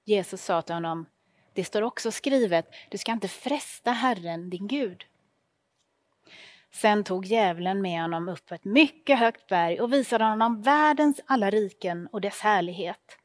Jesus 0.05 0.45
sa 0.45 0.63
till 0.63 0.75
honom, 0.75 1.07
det 1.55 1.65
står 1.65 1.83
också 1.83 2.11
skrivet, 2.11 2.67
du 2.91 2.99
ska 2.99 3.13
inte 3.13 3.29
fresta 3.29 3.91
Herren, 3.91 4.51
din 4.51 4.69
Gud. 4.69 5.05
Sen 6.73 7.05
tog 7.05 7.27
djävulen 7.27 7.83
med 7.83 8.01
honom 8.03 8.29
upp 8.29 8.47
på 8.47 8.55
ett 8.55 8.65
mycket 8.65 9.19
högt 9.19 9.47
berg 9.47 9.81
och 9.81 9.93
visade 9.93 10.25
honom 10.25 10.63
världens 10.63 11.21
alla 11.27 11.51
riken 11.51 12.09
och 12.13 12.21
dess 12.21 12.41
härlighet. 12.41 13.20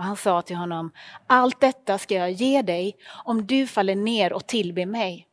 Och 0.00 0.06
han 0.06 0.16
sa 0.16 0.42
till 0.42 0.56
honom, 0.56 0.90
allt 1.26 1.60
detta 1.60 1.98
ska 1.98 2.14
jag 2.14 2.30
ge 2.30 2.62
dig 2.62 2.96
om 3.24 3.46
du 3.46 3.66
faller 3.66 3.94
ner 3.94 4.32
och 4.32 4.46
tillber 4.46 4.86
mig. 4.86 5.28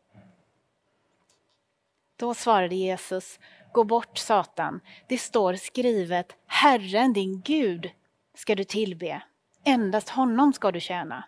Då 2.15 2.33
svarade 2.33 2.75
Jesus, 2.75 3.39
gå 3.73 3.83
bort 3.83 4.17
Satan, 4.17 4.79
det 5.07 5.17
står 5.17 5.53
skrivet, 5.53 6.35
Herren 6.47 7.13
din 7.13 7.41
Gud 7.41 7.89
ska 8.35 8.55
du 8.55 8.63
tillbe, 8.63 9.21
endast 9.63 10.09
honom 10.09 10.53
ska 10.53 10.71
du 10.71 10.79
tjäna. 10.79 11.23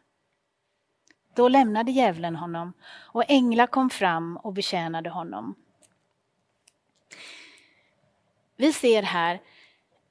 Då 1.36 1.48
lämnade 1.48 1.92
djävulen 1.92 2.36
honom 2.36 2.74
och 2.92 3.24
änglar 3.28 3.68
kom 3.68 3.90
fram 3.90 4.38
och 4.38 4.54
betjänade 4.54 5.10
honom. 5.10 5.56
Vi 8.56 8.74
ser 8.74 9.04
här 9.04 9.40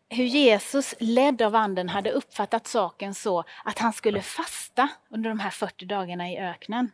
hur 0.08 0.24
Jesus, 0.24 0.94
ledd 0.98 1.42
av 1.42 1.54
anden, 1.54 1.88
hade 1.88 2.10
uppfattat 2.10 2.66
saken 2.66 3.14
så 3.14 3.44
att 3.64 3.78
han 3.78 3.92
skulle 3.92 4.22
fasta 4.22 4.88
under 5.08 5.30
de 5.30 5.40
här 5.40 5.50
40 5.50 5.84
dagarna 5.84 6.30
i 6.30 6.38
öknen. 6.38 6.90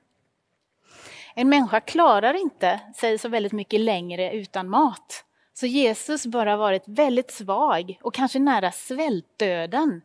En 1.35 1.49
människa 1.49 1.81
klarar 1.81 2.35
inte 2.35 2.81
sig 2.97 3.19
så 3.19 3.29
väldigt 3.29 3.53
mycket 3.53 3.81
längre 3.81 4.33
utan 4.33 4.69
mat. 4.69 5.25
Så 5.55 5.67
Jesus 5.67 6.27
bör 6.27 6.47
ha 6.47 6.57
varit 6.57 6.83
väldigt 6.87 7.31
svag 7.31 7.99
och 8.03 8.15
kanske 8.15 8.39
nära 8.39 8.73
svältdöden 8.73 10.03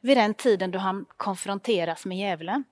vid 0.00 0.16
den 0.16 0.34
tiden 0.34 0.70
då 0.70 0.78
han 0.78 1.06
konfronteras 1.16 2.06
med 2.06 2.18
djävulen. 2.18 2.64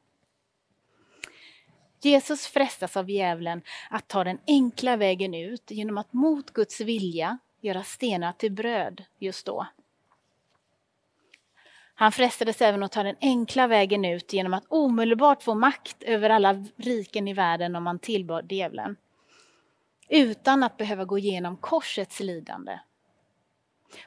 Jesus 2.03 2.47
frestas 2.47 2.97
av 2.97 3.11
djävulen 3.11 3.62
att 3.91 4.09
ta 4.09 4.25
den 4.25 4.39
enkla 4.47 4.97
vägen 4.97 5.35
ut 5.35 5.71
genom 5.71 5.99
att 5.99 6.12
mot 6.12 6.51
Guds 6.51 6.81
vilja 6.81 7.39
göra 7.61 7.83
stenar 7.83 8.33
till 8.33 8.53
bröd 8.53 9.05
just 9.19 9.47
då. 9.47 9.66
Han 11.99 12.12
frestades 12.12 12.62
även 12.62 12.83
att 12.83 12.92
ta 12.92 13.03
den 13.03 13.16
enkla 13.21 13.66
vägen 13.66 14.05
ut 14.05 14.33
genom 14.33 14.55
att 14.55 14.64
omedelbart 14.69 15.42
få 15.42 15.55
makt 15.55 16.03
över 16.03 16.31
alla 16.31 16.64
riken 16.77 17.29
i 17.29 17.33
världen 17.33 17.77
om 17.77 17.87
han 17.87 17.99
tillbad 17.99 18.53
djävulen. 18.53 18.97
Utan 20.09 20.62
att 20.62 20.77
behöva 20.77 21.05
gå 21.05 21.19
igenom 21.19 21.57
korsets 21.57 22.21
lidande. 22.21 22.79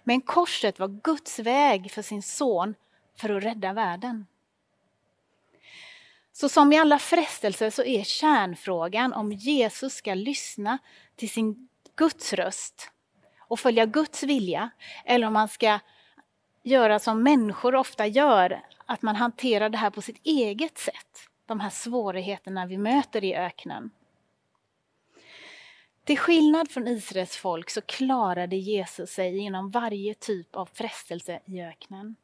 Men 0.04 0.22
korset 0.22 0.80
var 0.80 0.88
Guds 0.88 1.40
väg 1.40 1.92
för 1.92 2.02
sin 2.02 2.24
son 2.24 2.76
för 3.16 3.30
att 3.30 3.44
rädda 3.44 3.74
världen. 3.74 4.26
Så 6.32 6.50
som 6.50 6.74
i 6.74 6.78
alla 6.78 7.00
frestelser 7.00 7.70
så 7.70 7.84
är 7.84 8.04
kärnfrågan 8.04 9.14
om 9.14 9.32
Jesus 9.32 9.94
ska 9.94 10.14
lyssna 10.14 10.78
till 11.16 11.30
sin 11.30 11.70
Guds 11.96 12.34
röst 12.34 12.92
och 13.50 13.60
följa 13.60 13.86
Guds 13.86 14.24
vilja 14.24 14.70
eller 15.06 15.28
om 15.28 15.34
man 15.34 15.48
ska 15.48 15.80
göra 16.64 17.00
som 17.00 17.24
människor 17.24 17.76
ofta 17.76 18.08
gör, 18.08 18.62
att 18.86 19.02
man 19.02 19.16
hanterar 19.16 19.70
det 19.70 19.78
här 19.78 19.90
på 19.90 20.02
sitt 20.02 20.22
eget 20.24 20.78
sätt. 20.78 21.30
De 21.46 21.60
här 21.60 21.70
svårigheterna 21.70 22.66
vi 22.66 22.78
möter 22.78 23.24
i 23.24 23.36
öknen. 23.36 23.92
Till 26.04 26.18
skillnad 26.18 26.72
från 26.72 26.88
Israels 26.88 27.38
folk 27.38 27.70
så 27.70 27.82
klarade 27.82 28.56
Jesus 28.56 29.10
sig 29.10 29.38
genom 29.38 29.72
varje 29.72 30.14
typ 30.14 30.56
av 30.56 30.70
frestelse 30.74 31.40
i 31.46 31.62
öknen. 31.62 32.16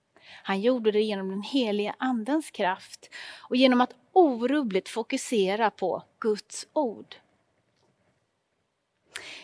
Han 0.44 0.62
gjorde 0.62 0.92
det 0.92 1.02
genom 1.02 1.30
den 1.30 1.42
heliga 1.42 1.96
Andens 2.00 2.52
kraft 2.52 3.10
och 3.50 3.56
genom 3.56 3.82
att 3.82 3.96
orubbligt 4.14 4.90
fokusera 4.90 5.72
på 5.72 6.04
Guds 6.20 6.68
ord. 6.74 7.16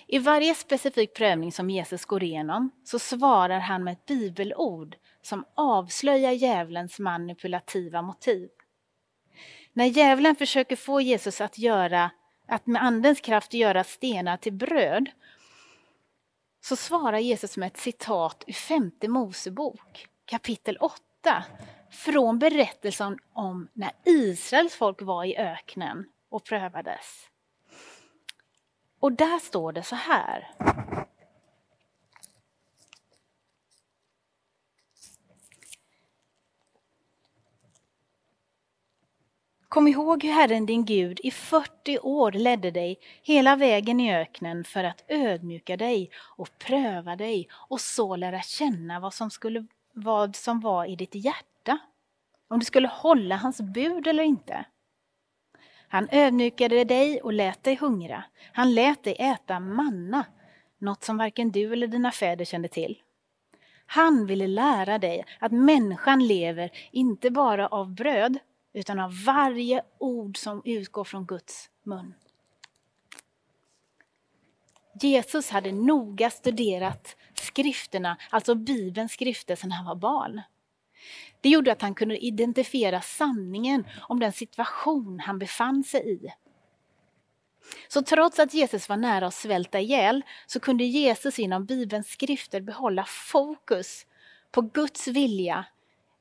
I 0.07 0.19
varje 0.19 0.55
specifik 0.55 1.13
prövning 1.13 1.51
som 1.51 1.69
Jesus 1.69 2.05
går 2.05 2.23
igenom 2.23 2.71
så 2.83 2.99
svarar 2.99 3.59
han 3.59 3.83
med 3.83 3.91
ett 3.91 4.05
bibelord 4.05 4.95
som 5.21 5.45
avslöjar 5.55 6.31
djävulens 6.31 6.99
manipulativa 6.99 8.01
motiv. 8.01 8.49
När 9.73 9.85
djävulen 9.85 10.35
försöker 10.35 10.75
få 10.75 11.01
Jesus 11.01 11.41
att, 11.41 11.57
göra, 11.57 12.11
att 12.47 12.67
med 12.67 12.83
andens 12.83 13.21
kraft 13.21 13.53
göra 13.53 13.83
stenar 13.83 14.37
till 14.37 14.53
bröd 14.53 15.09
så 16.61 16.75
svarar 16.75 17.17
Jesus 17.17 17.57
med 17.57 17.67
ett 17.67 17.77
citat 17.77 18.43
ur 18.47 18.53
femte 18.53 19.07
Mosebok 19.07 20.07
kapitel 20.25 20.77
8 20.77 21.43
från 21.91 22.39
berättelsen 22.39 23.17
om 23.33 23.67
när 23.73 23.91
Israels 24.05 24.75
folk 24.75 25.01
var 25.01 25.25
i 25.25 25.37
öknen 25.37 26.05
och 26.29 26.43
prövades. 26.43 27.30
Och 29.01 29.11
där 29.11 29.39
står 29.39 29.71
det 29.71 29.83
så 29.83 29.95
här. 29.95 30.47
Kom 39.69 39.87
ihåg 39.87 40.23
hur 40.23 40.31
Herren 40.31 40.65
din 40.65 40.85
Gud 40.85 41.19
i 41.23 41.31
40 41.31 41.99
år 41.99 42.31
ledde 42.31 42.71
dig 42.71 42.99
hela 43.23 43.55
vägen 43.55 43.99
i 43.99 44.15
öknen 44.15 44.63
för 44.63 44.83
att 44.83 45.03
ödmjuka 45.07 45.77
dig 45.77 46.11
och 46.37 46.49
pröva 46.59 47.15
dig 47.15 47.47
och 47.53 47.81
så 47.81 48.15
lära 48.15 48.41
känna 48.41 48.99
vad 48.99 49.13
som, 49.13 49.29
skulle, 49.29 49.65
vad 49.93 50.35
som 50.35 50.59
var 50.59 50.85
i 50.85 50.95
ditt 50.95 51.15
hjärta. 51.15 51.79
Om 52.47 52.59
du 52.59 52.65
skulle 52.65 52.87
hålla 52.87 53.35
hans 53.35 53.61
bud 53.61 54.07
eller 54.07 54.23
inte. 54.23 54.65
Han 55.91 56.07
ödmjukade 56.11 56.83
dig 56.83 57.21
och 57.21 57.33
lät 57.33 57.63
dig 57.63 57.75
hungra. 57.75 58.23
Han 58.53 58.73
lät 58.73 59.03
dig 59.03 59.15
äta 59.19 59.59
manna, 59.59 60.25
något 60.77 61.03
som 61.03 61.17
varken 61.17 61.51
du 61.51 61.73
eller 61.73 61.87
dina 61.87 62.11
fäder 62.11 62.45
kände 62.45 62.67
till. 62.67 63.01
Han 63.85 64.25
ville 64.25 64.47
lära 64.47 64.97
dig 64.97 65.25
att 65.39 65.51
människan 65.51 66.27
lever 66.27 66.71
inte 66.91 67.31
bara 67.31 67.67
av 67.67 67.93
bröd 67.95 68.37
utan 68.73 68.99
av 68.99 69.23
varje 69.25 69.83
ord 69.97 70.37
som 70.37 70.61
utgår 70.65 71.03
från 71.03 71.25
Guds 71.25 71.69
mun. 71.83 72.13
Jesus 75.01 75.49
hade 75.49 75.71
noga 75.71 76.29
studerat 76.29 77.15
skrifterna, 77.33 78.17
alltså 78.29 78.55
Bibelns 78.55 79.11
skrifter, 79.11 79.55
sedan 79.55 79.71
han 79.71 79.85
var 79.85 79.95
barn. 79.95 80.41
Det 81.41 81.49
gjorde 81.49 81.71
att 81.71 81.81
han 81.81 81.95
kunde 81.95 82.17
identifiera 82.17 83.01
sanningen 83.01 83.87
om 84.01 84.19
den 84.19 84.33
situation 84.33 85.19
han 85.19 85.39
befann 85.39 85.83
sig 85.83 86.13
i. 86.13 86.33
Så 87.87 88.01
trots 88.01 88.39
att 88.39 88.53
Jesus 88.53 88.89
var 88.89 88.97
nära 88.97 89.27
att 89.27 89.33
svälta 89.33 89.79
ihjäl 89.79 90.21
så 90.47 90.59
kunde 90.59 90.83
Jesus 90.83 91.39
inom 91.39 91.65
Bibelns 91.65 92.07
skrifter 92.07 92.61
behålla 92.61 93.05
fokus 93.05 94.05
på 94.51 94.61
Guds 94.61 95.07
vilja 95.07 95.65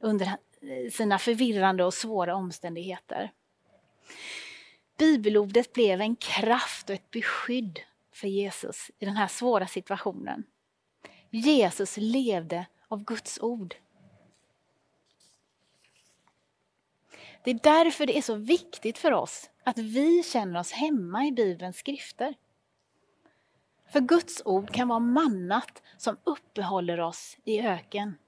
under 0.00 0.36
sina 0.92 1.18
förvirrande 1.18 1.84
och 1.84 1.94
svåra 1.94 2.34
omständigheter. 2.34 3.30
Bibelordet 4.98 5.72
blev 5.72 6.00
en 6.00 6.16
kraft 6.16 6.90
och 6.90 6.94
ett 6.94 7.10
beskydd 7.10 7.80
för 8.12 8.28
Jesus 8.28 8.90
i 8.98 9.04
den 9.04 9.16
här 9.16 9.28
svåra 9.28 9.66
situationen. 9.66 10.44
Jesus 11.30 11.96
levde 11.96 12.66
av 12.88 13.04
Guds 13.04 13.38
ord. 13.40 13.74
Det 17.44 17.50
är 17.50 17.60
därför 17.62 18.06
det 18.06 18.18
är 18.18 18.22
så 18.22 18.34
viktigt 18.34 18.98
för 18.98 19.12
oss 19.12 19.50
att 19.64 19.78
vi 19.78 20.22
känner 20.22 20.60
oss 20.60 20.72
hemma 20.72 21.26
i 21.26 21.32
Bibelns 21.32 21.76
skrifter. 21.76 22.34
För 23.92 24.00
Guds 24.00 24.42
ord 24.44 24.74
kan 24.74 24.88
vara 24.88 24.98
mannat 24.98 25.82
som 25.96 26.16
uppehåller 26.24 27.00
oss 27.00 27.36
i 27.44 27.60
öken. 27.60 28.18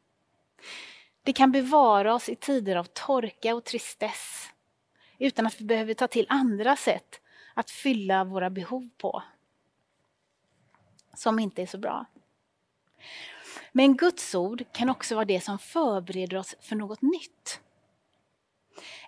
Det 1.22 1.32
kan 1.32 1.52
bevara 1.52 2.14
oss 2.14 2.28
i 2.28 2.36
tider 2.36 2.76
av 2.76 2.84
torka 2.84 3.54
och 3.54 3.64
tristess 3.64 4.48
utan 5.18 5.46
att 5.46 5.60
vi 5.60 5.64
behöver 5.64 5.94
ta 5.94 6.08
till 6.08 6.26
andra 6.28 6.76
sätt 6.76 7.20
att 7.54 7.70
fylla 7.70 8.24
våra 8.24 8.50
behov 8.50 8.88
på. 8.98 9.22
Som 11.14 11.38
inte 11.38 11.62
är 11.62 11.66
så 11.66 11.78
bra. 11.78 12.06
Men 13.72 13.96
Guds 13.96 14.34
ord 14.34 14.64
kan 14.72 14.90
också 14.90 15.14
vara 15.14 15.24
det 15.24 15.40
som 15.40 15.58
förbereder 15.58 16.36
oss 16.36 16.54
för 16.60 16.76
något 16.76 17.02
nytt. 17.02 17.60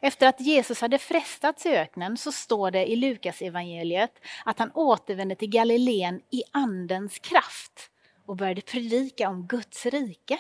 Efter 0.01 0.27
att 0.27 0.41
Jesus 0.41 0.81
hade 0.81 0.99
frestats 0.99 1.67
i 1.67 1.69
öknen 1.69 2.17
så 2.17 2.33
står 2.33 2.71
det 2.71 2.87
i 2.87 2.97
Lukas 2.97 3.43
evangeliet 3.43 4.21
att 4.45 4.59
han 4.59 4.71
återvände 4.75 5.35
till 5.35 5.51
Galileen 5.51 6.23
i 6.31 6.43
andens 6.53 7.19
kraft 7.19 7.91
och 8.27 8.37
började 8.37 8.61
predika 8.61 9.29
om 9.29 9.47
Guds 9.47 9.87
rike. 9.87 10.39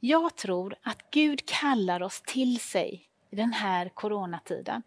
Jag 0.00 0.36
tror 0.36 0.76
att 0.82 1.10
Gud 1.10 1.46
kallar 1.46 2.02
oss 2.02 2.22
till 2.26 2.60
sig 2.60 3.08
i 3.30 3.36
den 3.36 3.52
här 3.52 3.88
coronatiden. 3.88 4.82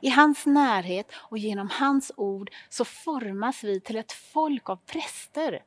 I 0.00 0.08
hans 0.08 0.46
närhet 0.46 1.12
och 1.14 1.38
genom 1.38 1.68
hans 1.68 2.12
ord 2.16 2.50
så 2.68 2.84
formas 2.84 3.64
vi 3.64 3.80
till 3.80 3.96
ett 3.96 4.12
folk 4.12 4.70
av 4.70 4.76
präster 4.76 5.62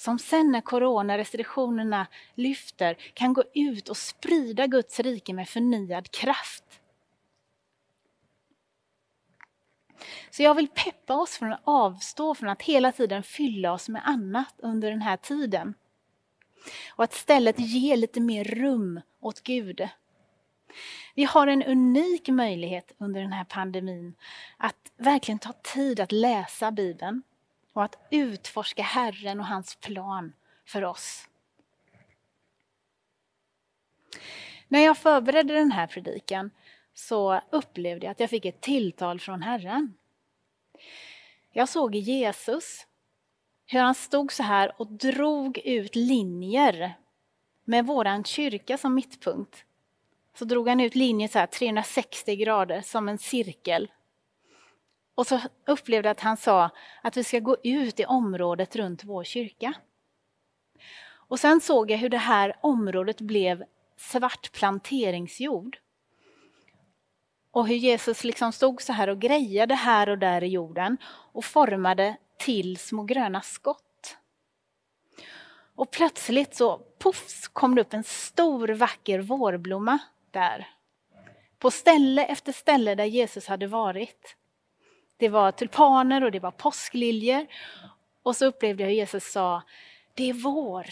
som 0.00 0.18
sen 0.18 0.52
när 0.52 0.60
coronarestriktionerna 0.60 2.06
lyfter 2.34 2.96
kan 3.14 3.32
gå 3.32 3.44
ut 3.54 3.88
och 3.88 3.96
sprida 3.96 4.66
Guds 4.66 5.00
rike 5.00 5.32
med 5.32 5.48
förnyad 5.48 6.10
kraft. 6.10 6.64
Så 10.30 10.42
jag 10.42 10.54
vill 10.54 10.68
peppa 10.68 11.14
oss 11.14 11.36
från 11.38 11.52
att 11.52 11.60
avstå 11.64 12.34
från 12.34 12.48
att 12.48 12.62
hela 12.62 12.92
tiden 12.92 13.22
fylla 13.22 13.72
oss 13.72 13.88
med 13.88 14.02
annat 14.04 14.54
under 14.58 14.90
den 14.90 15.02
här 15.02 15.16
tiden. 15.16 15.74
Och 16.90 17.04
att 17.04 17.14
istället 17.14 17.58
ge 17.58 17.96
lite 17.96 18.20
mer 18.20 18.44
rum 18.44 19.00
åt 19.20 19.42
Gud. 19.42 19.88
Vi 21.14 21.24
har 21.24 21.46
en 21.46 21.62
unik 21.62 22.28
möjlighet 22.28 22.92
under 22.98 23.20
den 23.20 23.32
här 23.32 23.44
pandemin 23.44 24.14
att 24.56 24.92
verkligen 24.96 25.38
ta 25.38 25.52
tid 25.52 26.00
att 26.00 26.12
läsa 26.12 26.70
Bibeln 26.70 27.22
och 27.80 27.84
att 27.84 28.06
utforska 28.10 28.82
Herren 28.82 29.40
och 29.40 29.46
hans 29.46 29.76
plan 29.76 30.32
för 30.64 30.84
oss. 30.84 31.28
När 34.68 34.80
jag 34.80 34.98
förberedde 34.98 35.54
den 35.54 35.72
här 35.72 35.86
predikan 35.86 36.50
så 36.94 37.40
upplevde 37.50 38.06
jag 38.06 38.12
att 38.12 38.20
jag 38.20 38.30
fick 38.30 38.44
ett 38.44 38.60
tilltal 38.60 39.20
från 39.20 39.42
Herren. 39.42 39.94
Jag 41.52 41.68
såg 41.68 41.94
Jesus 41.94 42.86
hur 43.66 43.80
han 43.80 43.94
stod 43.94 44.32
så 44.32 44.42
här 44.42 44.80
och 44.80 44.86
drog 44.86 45.58
ut 45.58 45.94
linjer 45.94 46.94
med 47.64 47.86
våran 47.86 48.24
kyrka 48.24 48.78
som 48.78 48.94
mittpunkt. 48.94 49.64
Så 50.34 50.44
drog 50.44 50.68
han 50.68 50.80
ut 50.80 50.94
linjer 50.94 51.28
så 51.28 51.38
här 51.38 51.46
360 51.46 52.36
grader 52.36 52.80
som 52.82 53.08
en 53.08 53.18
cirkel. 53.18 53.90
Och 55.14 55.26
så 55.26 55.40
upplevde 55.66 56.08
jag 56.08 56.12
att 56.12 56.20
han 56.20 56.36
sa 56.36 56.70
att 57.02 57.16
vi 57.16 57.24
ska 57.24 57.38
gå 57.38 57.56
ut 57.62 58.00
i 58.00 58.04
området 58.04 58.76
runt 58.76 59.04
vår 59.04 59.24
kyrka. 59.24 59.74
Och 61.12 61.40
sen 61.40 61.60
såg 61.60 61.90
jag 61.90 61.98
hur 61.98 62.08
det 62.08 62.18
här 62.18 62.56
området 62.60 63.20
blev 63.20 63.64
svart 63.96 64.52
planteringsjord. 64.52 65.78
Och 67.50 67.68
hur 67.68 67.76
Jesus 67.76 68.24
liksom 68.24 68.52
stod 68.52 68.82
så 68.82 68.92
här 68.92 69.08
och 69.08 69.20
grejade 69.20 69.74
här 69.74 70.08
och 70.08 70.18
där 70.18 70.44
i 70.44 70.48
jorden 70.48 70.96
och 71.04 71.44
formade 71.44 72.16
till 72.38 72.76
små 72.76 73.02
gröna 73.02 73.40
skott. 73.40 74.16
Och 75.74 75.90
plötsligt 75.90 76.56
så 76.56 76.80
puffs 76.98 77.48
kom 77.48 77.74
det 77.74 77.80
upp 77.80 77.94
en 77.94 78.04
stor 78.04 78.68
vacker 78.68 79.18
vårblomma 79.18 79.98
där. 80.30 80.68
På 81.58 81.70
ställe 81.70 82.24
efter 82.24 82.52
ställe 82.52 82.94
där 82.94 83.04
Jesus 83.04 83.46
hade 83.46 83.66
varit. 83.66 84.36
Det 85.20 85.28
var 85.28 85.52
tulpaner 85.52 86.24
och 86.24 86.30
det 86.30 86.40
var 86.40 86.50
påskliljor. 86.50 87.46
Och 88.22 88.36
så 88.36 88.46
upplevde 88.46 88.82
jag 88.82 88.90
hur 88.90 88.96
Jesus 88.96 89.32
sa, 89.32 89.62
det 90.14 90.30
är 90.30 90.32
vår. 90.32 90.86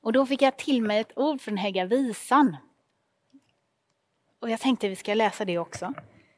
Och 0.00 0.12
då 0.12 0.26
fick 0.26 0.42
jag 0.42 0.56
till 0.56 0.82
mig 0.82 1.00
ett 1.00 1.18
ord 1.18 1.40
från 1.40 1.56
Höga 1.56 1.84
Visan. 1.84 2.56
Och 4.40 4.50
jag 4.50 4.60
tänkte 4.60 4.88
vi 4.88 4.96
ska 4.96 5.14
läsa 5.14 5.44
det 5.44 5.58
också. 5.58 5.94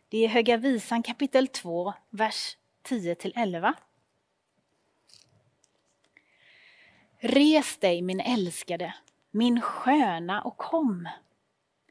Det 0.09 0.25
är 0.25 0.29
Höga 0.29 0.57
Visan 0.57 1.03
kapitel 1.03 1.49
2, 1.49 1.93
vers 2.11 2.57
10 2.83 3.17
11. 3.35 3.75
Res 7.19 7.77
dig 7.77 8.03
min 8.03 8.21
älskade, 8.21 8.95
min 9.31 9.61
sköna 9.61 10.43
och 10.43 10.57
kom. 10.57 11.09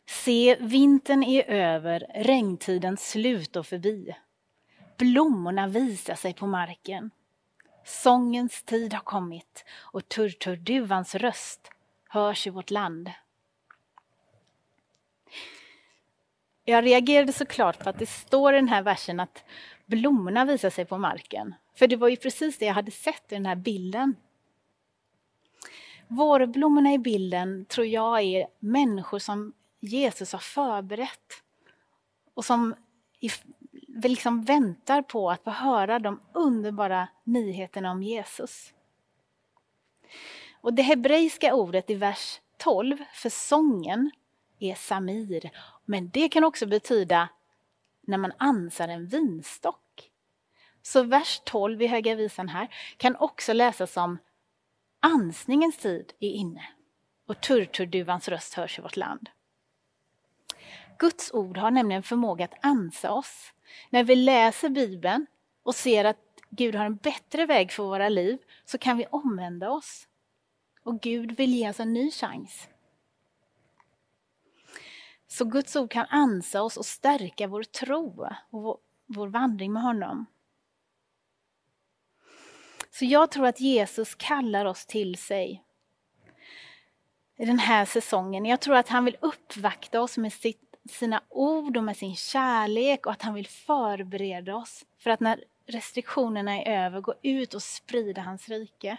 Se, 0.10 0.58
vintern 0.60 1.24
är 1.24 1.43
över, 1.50 2.06
regntidens 2.15 3.10
slut 3.10 3.56
och 3.56 3.65
förbi. 3.65 4.15
Blommorna 4.98 5.67
visar 5.67 6.15
sig 6.15 6.34
på 6.34 6.48
marken. 6.48 7.12
Sångens 7.86 8.63
tid 8.63 8.93
har 8.93 9.02
kommit 9.02 9.65
och 9.78 10.10
turturduvans 10.10 11.15
röst 11.15 11.72
hörs 12.10 12.48
i 12.48 12.50
vårt 12.50 12.72
land. 12.72 13.12
Jag 16.65 16.86
reagerade 16.86 17.34
såklart 17.34 17.80
på 17.80 17.89
att 17.89 18.00
det 18.00 18.10
står 18.10 18.54
i 18.54 18.56
den 18.56 18.69
här 18.69 18.84
versen 18.84 19.19
att 19.19 19.43
blommorna 19.86 20.45
visar 20.45 20.69
sig 20.69 20.86
på 20.86 20.98
marken. 20.98 21.56
För 21.76 21.88
det 21.88 21.95
var 21.95 22.08
ju 22.08 22.15
precis 22.15 22.58
det 22.58 22.65
jag 22.65 22.74
hade 22.74 22.91
sett 22.91 23.32
i 23.32 23.36
den 23.36 23.45
här 23.45 23.56
bilden. 23.56 24.15
Vårblommorna 26.08 26.93
i 26.93 26.98
bilden 26.98 27.65
tror 27.65 27.88
jag 27.88 28.22
är 28.22 28.48
människor 28.60 29.19
som 29.19 29.54
Jesus 29.80 30.32
har 30.32 30.39
förberett 30.39 31.44
och 32.34 32.46
som 32.46 32.76
liksom 33.88 34.44
väntar 34.44 35.02
på 35.02 35.32
att 35.32 35.44
få 35.44 35.50
höra 35.50 36.00
de 36.00 36.22
underbara 36.34 37.08
nyheterna 37.24 37.92
om 37.92 38.04
Jesus. 38.04 38.74
Och 40.62 40.74
Det 40.74 40.82
hebreiska 40.82 41.54
ordet 41.54 41.89
i 41.89 41.96
vers 41.96 42.42
12 42.58 42.98
för 43.13 43.30
sången 43.30 44.12
är 44.60 44.76
samir, 44.76 45.52
men 45.86 46.10
det 46.10 46.30
kan 46.30 46.44
också 46.44 46.65
betyda 46.65 47.30
när 48.02 48.18
man 48.18 48.32
ansar 48.38 48.88
en 48.88 49.08
vinstock. 49.08 50.12
Så 50.82 51.04
vers 51.04 51.42
12 51.46 51.82
i 51.82 51.88
Höga 51.88 52.15
Visan 52.15 52.50
här 52.50 52.76
kan 52.98 53.15
också 53.15 53.54
läsas 53.54 53.94
som 53.94 54.18
ansningens 55.00 55.78
tid 55.78 56.13
är 56.20 56.30
inne 56.30 56.68
och 57.28 57.42
turturduvans 57.42 58.28
röst 58.28 58.54
hörs 58.54 58.80
i 58.80 58.82
vårt 58.82 58.98
land. 58.98 59.30
Guds 61.00 61.34
ord 61.34 61.58
har 61.58 61.72
nämligen 61.72 62.04
förmåga 62.04 62.46
att 62.46 62.66
ansa 62.66 63.12
oss. 63.12 63.54
När 63.90 64.04
vi 64.04 64.16
läser 64.16 64.70
Bibeln 64.70 65.26
och 65.64 65.76
ser 65.76 66.06
att 66.06 66.18
Gud 66.50 66.76
har 66.76 66.86
en 66.86 66.96
bättre 66.96 67.46
väg 67.46 67.72
för 67.72 67.84
våra 67.84 68.10
liv 68.10 68.38
så 68.66 68.78
kan 68.78 68.98
vi 68.98 69.06
omvända 69.06 69.70
oss. 69.70 70.08
Och 70.84 71.02
Gud 71.02 71.38
vill 71.38 71.54
ge 71.54 71.70
oss 71.70 71.80
en 71.80 71.94
ny 71.94 72.12
chans. 72.12 72.68
Så 75.28 75.46
Guds 75.46 75.76
ord 75.76 75.92
kan 75.92 76.06
ansa 76.10 76.62
oss 76.62 76.78
och 76.78 76.86
stärka 76.86 77.48
vår 77.48 77.64
tro 77.64 78.28
och 78.50 78.62
vår, 78.62 78.78
vår 79.06 79.28
vandring 79.28 79.74
med 79.74 79.84
honom. 79.84 80.26
Så 82.92 83.06
jag 83.06 83.32
tror 83.32 83.48
att 83.48 83.60
Jesus 83.60 84.16
kallar 84.16 84.66
oss 84.66 84.86
till 84.86 85.18
sig 85.18 85.64
i 87.38 87.46
den 87.46 87.60
här 87.60 87.86
säsongen. 87.86 88.46
Jag 88.46 88.60
tror 88.60 88.76
att 88.76 88.90
han 88.90 89.06
vill 89.06 89.18
uppvakta 89.20 90.02
oss 90.02 90.18
med 90.18 90.34
sitt, 90.34 90.68
sina 90.89 91.23
ord 91.30 91.78
och 91.78 91.84
med 91.84 91.97
sin 91.97 92.15
kärlek 92.15 93.06
och 93.06 93.12
att 93.12 93.21
han 93.21 93.34
vill 93.34 93.47
förbereda 93.47 94.56
oss 94.56 94.86
för 94.97 95.10
att 95.10 95.19
när 95.19 95.43
restriktionerna 95.67 96.62
är 96.62 96.86
över 96.86 97.02
gå 97.02 97.13
ut 97.23 97.54
och 97.54 97.63
sprida 97.63 98.21
hans 98.21 98.49
rike. 98.49 98.97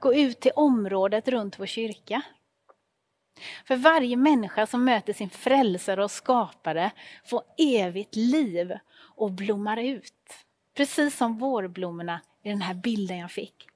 Gå 0.00 0.14
ut 0.14 0.40
till 0.40 0.52
området 0.56 1.28
runt 1.28 1.58
vår 1.58 1.66
kyrka. 1.66 2.22
För 3.64 3.76
varje 3.76 4.16
människa 4.16 4.66
som 4.66 4.84
möter 4.84 5.12
sin 5.12 5.30
frälsare 5.30 6.04
och 6.04 6.10
skapare 6.10 6.90
får 7.24 7.42
evigt 7.58 8.16
liv 8.16 8.78
och 8.94 9.32
blommar 9.32 9.76
ut. 9.76 10.32
Precis 10.74 11.16
som 11.16 11.38
vårblommorna 11.38 12.20
i 12.42 12.48
den 12.48 12.62
här 12.62 12.74
bilden 12.74 13.18
jag 13.18 13.30
fick. 13.30 13.68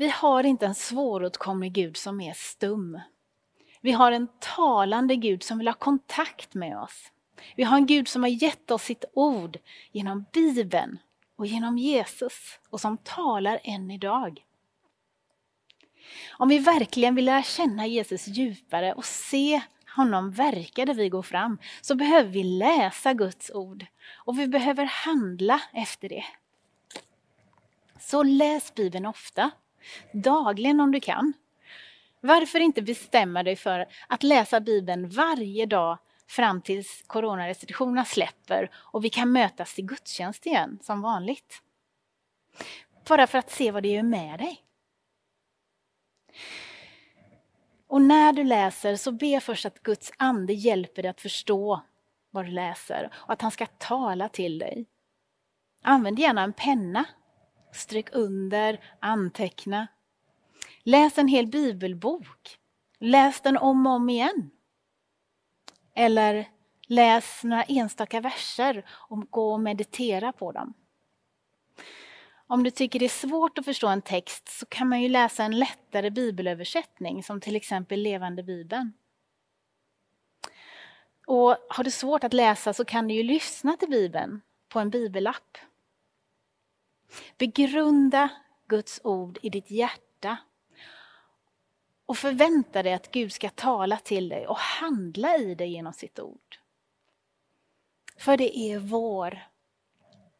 Vi 0.00 0.08
har 0.08 0.44
inte 0.44 0.66
en 0.66 0.74
svåråtkomlig 0.74 1.72
Gud 1.72 1.96
som 1.96 2.20
är 2.20 2.32
stum. 2.32 3.00
Vi 3.80 3.92
har 3.92 4.12
en 4.12 4.28
talande 4.38 5.16
Gud 5.16 5.42
som 5.42 5.58
vill 5.58 5.68
ha 5.68 5.74
kontakt 5.74 6.54
med 6.54 6.78
oss. 6.78 7.12
Vi 7.56 7.62
har 7.62 7.76
en 7.76 7.86
Gud 7.86 8.08
som 8.08 8.22
har 8.22 8.30
gett 8.30 8.70
oss 8.70 8.82
sitt 8.82 9.04
ord 9.14 9.58
genom 9.92 10.24
Bibeln 10.32 10.98
och 11.36 11.46
genom 11.46 11.78
Jesus 11.78 12.60
och 12.70 12.80
som 12.80 12.96
talar 12.96 13.60
än 13.64 13.90
idag. 13.90 14.44
Om 16.30 16.48
vi 16.48 16.58
verkligen 16.58 17.14
vill 17.14 17.24
lära 17.24 17.42
känna 17.42 17.86
Jesus 17.86 18.26
djupare 18.26 18.92
och 18.92 19.04
se 19.04 19.60
honom 19.96 20.30
verka 20.30 20.84
där 20.84 20.94
vi 20.94 21.08
går 21.08 21.22
fram 21.22 21.58
så 21.80 21.94
behöver 21.94 22.30
vi 22.30 22.42
läsa 22.42 23.12
Guds 23.12 23.50
ord 23.54 23.86
och 24.14 24.38
vi 24.38 24.48
behöver 24.48 24.84
handla 24.84 25.60
efter 25.72 26.08
det. 26.08 26.24
Så 27.98 28.22
läs 28.22 28.74
Bibeln 28.74 29.06
ofta, 29.06 29.50
dagligen 30.12 30.80
om 30.80 30.92
du 30.92 31.00
kan. 31.00 31.32
Varför 32.20 32.60
inte 32.60 32.82
bestämma 32.82 33.42
dig 33.42 33.56
för 33.56 33.86
att 34.08 34.22
läsa 34.22 34.60
Bibeln 34.60 35.08
varje 35.08 35.66
dag 35.66 35.98
fram 36.26 36.62
tills 36.62 37.04
coronarestriktionerna 37.06 38.04
släpper 38.04 38.70
och 38.74 39.04
vi 39.04 39.08
kan 39.08 39.32
mötas 39.32 39.74
till 39.74 39.86
gudstjänst 39.86 40.46
igen 40.46 40.78
som 40.82 41.02
vanligt. 41.02 41.62
Bara 43.08 43.26
för 43.26 43.38
att 43.38 43.50
se 43.50 43.70
vad 43.70 43.82
det 43.82 43.88
gör 43.88 44.02
med 44.02 44.38
dig. 44.38 44.62
Och 47.86 48.02
när 48.02 48.32
du 48.32 48.44
läser 48.44 48.96
så 48.96 49.12
be 49.12 49.40
först 49.40 49.66
att 49.66 49.82
Guds 49.82 50.12
ande 50.16 50.52
hjälper 50.52 51.02
dig 51.02 51.10
att 51.10 51.20
förstå 51.20 51.82
vad 52.30 52.44
du 52.44 52.50
läser 52.50 53.10
och 53.14 53.32
att 53.32 53.42
han 53.42 53.50
ska 53.50 53.66
tala 53.66 54.28
till 54.28 54.58
dig. 54.58 54.86
Använd 55.82 56.18
gärna 56.18 56.42
en 56.42 56.52
penna. 56.52 57.04
Stryk 57.72 58.08
under, 58.12 58.80
anteckna. 59.00 59.86
Läs 60.82 61.18
en 61.18 61.28
hel 61.28 61.46
bibelbok. 61.46 62.58
Läs 62.98 63.40
den 63.40 63.56
om 63.56 63.86
och 63.86 63.92
om 63.92 64.10
igen. 64.10 64.50
Eller 65.94 66.48
läs 66.86 67.44
några 67.44 67.62
enstaka 67.62 68.20
verser 68.20 68.86
och 68.90 69.30
gå 69.30 69.52
och 69.52 69.60
meditera 69.60 70.32
på 70.32 70.52
dem. 70.52 70.74
Om 72.46 72.62
du 72.62 72.70
tycker 72.70 72.98
det 72.98 73.04
är 73.04 73.08
svårt 73.08 73.58
att 73.58 73.64
förstå 73.64 73.88
en 73.88 74.02
text 74.02 74.48
så 74.48 74.66
kan 74.66 74.88
man 74.88 75.02
ju 75.02 75.08
läsa 75.08 75.44
en 75.44 75.58
lättare 75.58 76.10
bibelöversättning 76.10 77.22
som 77.22 77.40
till 77.40 77.56
exempel 77.56 78.00
Levande 78.02 78.42
Bibeln. 78.42 78.92
Och 81.26 81.56
har 81.70 81.84
du 81.84 81.90
svårt 81.90 82.24
att 82.24 82.32
läsa 82.32 82.72
så 82.72 82.84
kan 82.84 83.08
du 83.08 83.14
ju 83.14 83.22
lyssna 83.22 83.76
till 83.76 83.90
Bibeln 83.90 84.40
på 84.68 84.78
en 84.78 84.90
bibelapp. 84.90 85.58
Begrunda 87.38 88.28
Guds 88.66 89.00
ord 89.04 89.38
i 89.42 89.50
ditt 89.50 89.70
hjärta 89.70 90.36
och 92.06 92.18
förvänta 92.18 92.82
dig 92.82 92.92
att 92.92 93.10
Gud 93.10 93.32
ska 93.32 93.50
tala 93.50 93.96
till 93.96 94.28
dig 94.28 94.46
och 94.46 94.58
handla 94.58 95.36
i 95.36 95.54
dig 95.54 95.72
genom 95.72 95.92
sitt 95.92 96.18
ord. 96.20 96.58
För 98.16 98.36
det 98.36 98.58
är 98.58 98.78
vår, 98.78 99.38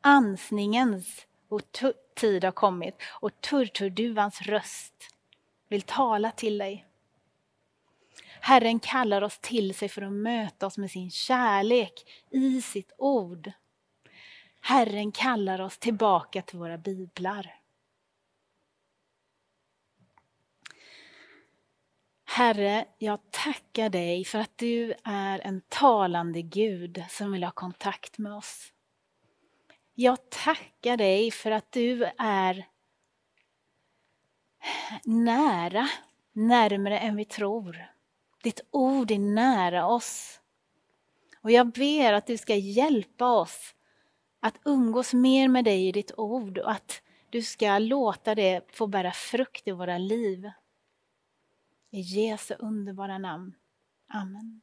ansningens 0.01 1.27
tid 2.15 2.45
har 2.45 2.53
kommit 2.53 2.95
och 3.21 3.41
turturduvans 3.41 4.43
röst 4.43 4.95
vill 5.69 5.83
tala 5.83 6.31
till 6.31 6.59
dig. 6.59 6.87
Herren 8.41 8.81
kallar 8.81 9.23
oss 9.23 9.39
till 9.39 9.75
sig 9.75 9.89
för 9.89 10.03
att 10.03 10.13
möta 10.13 10.67
oss 10.67 10.79
med 10.79 10.91
sin 10.91 11.11
kärlek 11.11 12.25
i 12.31 12.63
sitt 12.63 12.93
ord. 12.99 13.53
Herren 14.61 15.13
kallar 15.13 15.61
oss 15.61 15.79
tillbaka 15.79 16.43
till 16.43 16.59
våra 16.59 16.79
biblar. 16.79 17.61
Herre, 22.25 22.85
jag 22.99 23.19
tackar 23.31 23.89
dig 23.89 24.25
för 24.25 24.39
att 24.39 24.59
du 24.59 24.95
är 25.05 25.39
en 25.39 25.61
talande 25.69 26.43
Gud 26.43 27.05
som 27.09 27.33
vill 27.33 27.45
ha 27.45 27.51
kontakt 27.51 28.19
med 28.19 28.33
oss. 28.33 28.73
Jag 29.95 30.31
tackar 30.31 30.97
dig 30.97 31.31
för 31.31 31.51
att 31.51 31.73
du 31.73 32.05
är 32.19 32.69
nära, 35.05 35.89
närmare 36.33 36.99
än 36.99 37.17
vi 37.17 37.25
tror. 37.25 37.87
Ditt 38.43 38.61
ord 38.71 39.11
är 39.11 39.19
nära 39.19 39.87
oss. 39.87 40.41
Och 41.43 41.51
jag 41.51 41.73
ber 41.73 42.13
att 42.13 42.27
du 42.27 42.39
ska 42.39 42.55
hjälpa 42.55 43.27
oss 43.27 43.75
att 44.41 44.61
umgås 44.65 45.15
mer 45.15 45.49
med 45.49 45.65
dig 45.65 45.89
i 45.89 45.93
ditt 45.93 46.13
ord 46.17 46.59
och 46.59 46.71
att 46.71 47.03
du 47.31 47.43
ska 47.43 47.79
låta 47.79 48.35
det 48.35 48.73
få 48.73 48.87
bära 48.87 49.13
frukt 49.13 49.69
i 49.69 49.71
våra 49.71 49.99
liv. 49.99 50.51
I 51.91 52.01
Jesu 52.01 52.55
underbara 52.59 53.19
namn. 53.19 53.55
Amen. 54.09 54.61